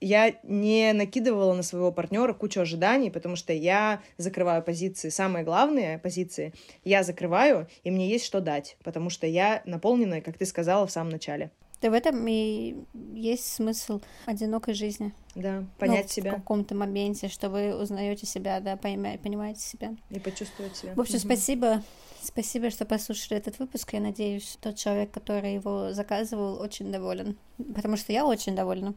[0.00, 5.98] я не накидывала на своего партнера кучу ожиданий, потому что я закрываю позиции, самые главные
[5.98, 6.52] позиции,
[6.84, 10.90] я закрываю, и мне есть что дать, потому что я наполненная, как ты сказала в
[10.90, 11.50] самом начале.
[11.80, 12.76] Да в этом и
[13.14, 15.14] есть смысл одинокой жизни.
[15.34, 16.32] Да, понять ну, себя.
[16.32, 19.96] В каком-то моменте, что вы узнаете себя, да, понимаете себя.
[20.10, 20.92] И почувствовать себя.
[20.94, 21.24] В общем, угу.
[21.24, 21.82] спасибо.
[22.22, 23.94] Спасибо, что послушали этот выпуск.
[23.94, 27.38] Я надеюсь, тот человек, который его заказывал, очень доволен.
[27.74, 28.94] Потому что я очень довольна.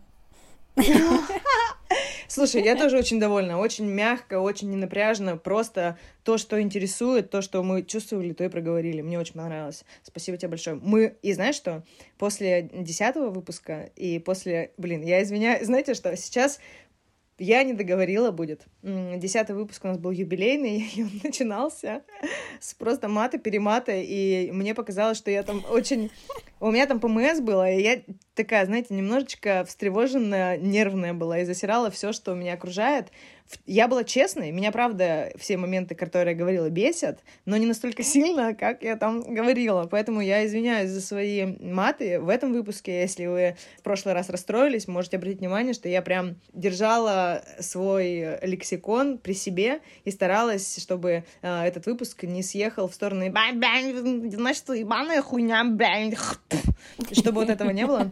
[2.27, 3.59] Слушай, я тоже очень довольна.
[3.59, 5.37] Очень мягко, очень ненапряжно.
[5.37, 9.01] Просто то, что интересует, то, что мы чувствовали, то и проговорили.
[9.01, 9.83] Мне очень понравилось.
[10.01, 10.79] Спасибо тебе большое.
[10.81, 11.83] Мы, и знаешь что?
[12.17, 14.71] После десятого выпуска и после...
[14.77, 15.65] Блин, я извиняюсь.
[15.67, 16.15] Знаете что?
[16.17, 16.59] Сейчас
[17.39, 18.65] Я не договорила будет.
[18.83, 22.03] Десятый выпуск у нас был юбилейный, и он начинался
[22.59, 26.11] с просто мата-перемата, и мне показалось, что я там очень...
[26.59, 28.01] У меня там ПМС было, и я
[28.35, 33.09] такая, знаете, немножечко встревоженная, нервная была, и засирала все, что меня окружает.
[33.65, 38.53] Я была честной, меня, правда, все моменты, которые я говорила, бесят, но не настолько сильно,
[38.53, 39.87] как я там говорила.
[39.89, 43.01] Поэтому я извиняюсь за свои маты в этом выпуске.
[43.01, 49.17] Если вы в прошлый раз расстроились, можете обратить внимание, что я прям держала свой лексикон
[49.17, 53.25] при себе и старалась, чтобы э, этот выпуск не съехал в сторону
[54.31, 55.63] значит, ебаная хуйня,
[57.11, 58.11] чтобы вот этого не было.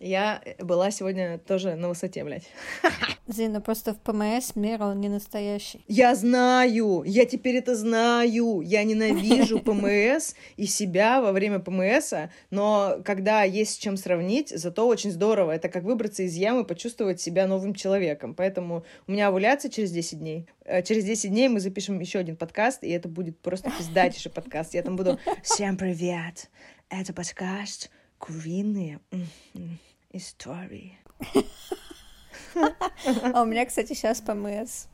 [0.00, 2.48] Я была сегодня тоже на высоте, блядь.
[3.28, 5.84] Зина, просто в ПМС мир, он не настоящий.
[5.88, 8.60] Я знаю, я теперь это знаю.
[8.60, 12.12] Я ненавижу ПМС и себя во время ПМС,
[12.50, 15.52] но когда есть с чем сравнить, зато очень здорово.
[15.52, 18.34] Это как выбраться из ямы, почувствовать себя новым человеком.
[18.34, 20.46] Поэтому у меня овуляция через 10 дней.
[20.64, 24.74] Э, через 10 дней мы запишем еще один подкаст, и это будет просто пиздатейший подкаст.
[24.74, 26.50] Я там буду «Всем привет!
[26.90, 27.90] Это подкаст
[28.26, 29.00] куриные
[30.10, 30.98] истории.
[33.32, 34.86] А у меня, кстати, сейчас ПМС.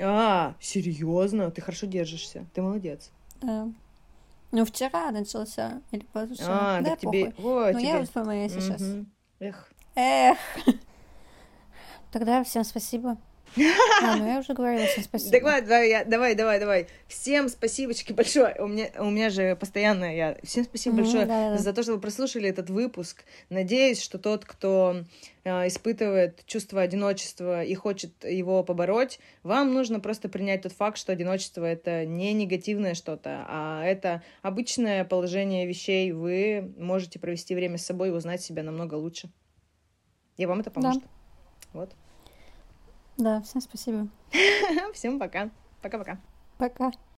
[0.00, 1.50] А, серьезно?
[1.50, 2.46] Ты хорошо держишься.
[2.54, 3.10] Ты молодец.
[3.42, 5.80] Ну, вчера начался.
[5.92, 6.78] Или позавчера.
[6.78, 7.32] А, да, тебе...
[7.38, 8.82] Ой, ну, я вот в ПМС сейчас.
[9.38, 9.72] Эх.
[9.94, 10.38] Эх.
[12.10, 13.16] Тогда всем спасибо.
[13.56, 15.38] А, ну я уже говорила, всем спасибо.
[15.40, 16.86] Давай, давай, давай, давай, давай.
[17.08, 18.54] Всем спасибочки большое.
[18.60, 20.36] У меня, у меня же постоянно я...
[20.42, 21.58] Всем спасибо mm-hmm, большое да, да.
[21.58, 23.24] за то, что вы прослушали этот выпуск.
[23.48, 25.04] Надеюсь, что тот, кто
[25.44, 31.12] э, испытывает чувство одиночества и хочет его побороть, вам нужно просто принять тот факт, что
[31.12, 36.12] одиночество— это не негативное что-то, а это обычное положение вещей.
[36.12, 39.28] Вы можете провести время с собой и узнать себя намного лучше.
[40.36, 41.02] И вам это поможет.
[41.02, 41.08] Да.
[41.72, 41.94] Вот.
[43.20, 44.08] Да, всем спасибо.
[44.94, 45.50] Всем пока.
[45.82, 46.18] Пока-пока.
[46.56, 46.74] Пока.
[46.74, 46.90] -пока.
[46.90, 47.09] пока.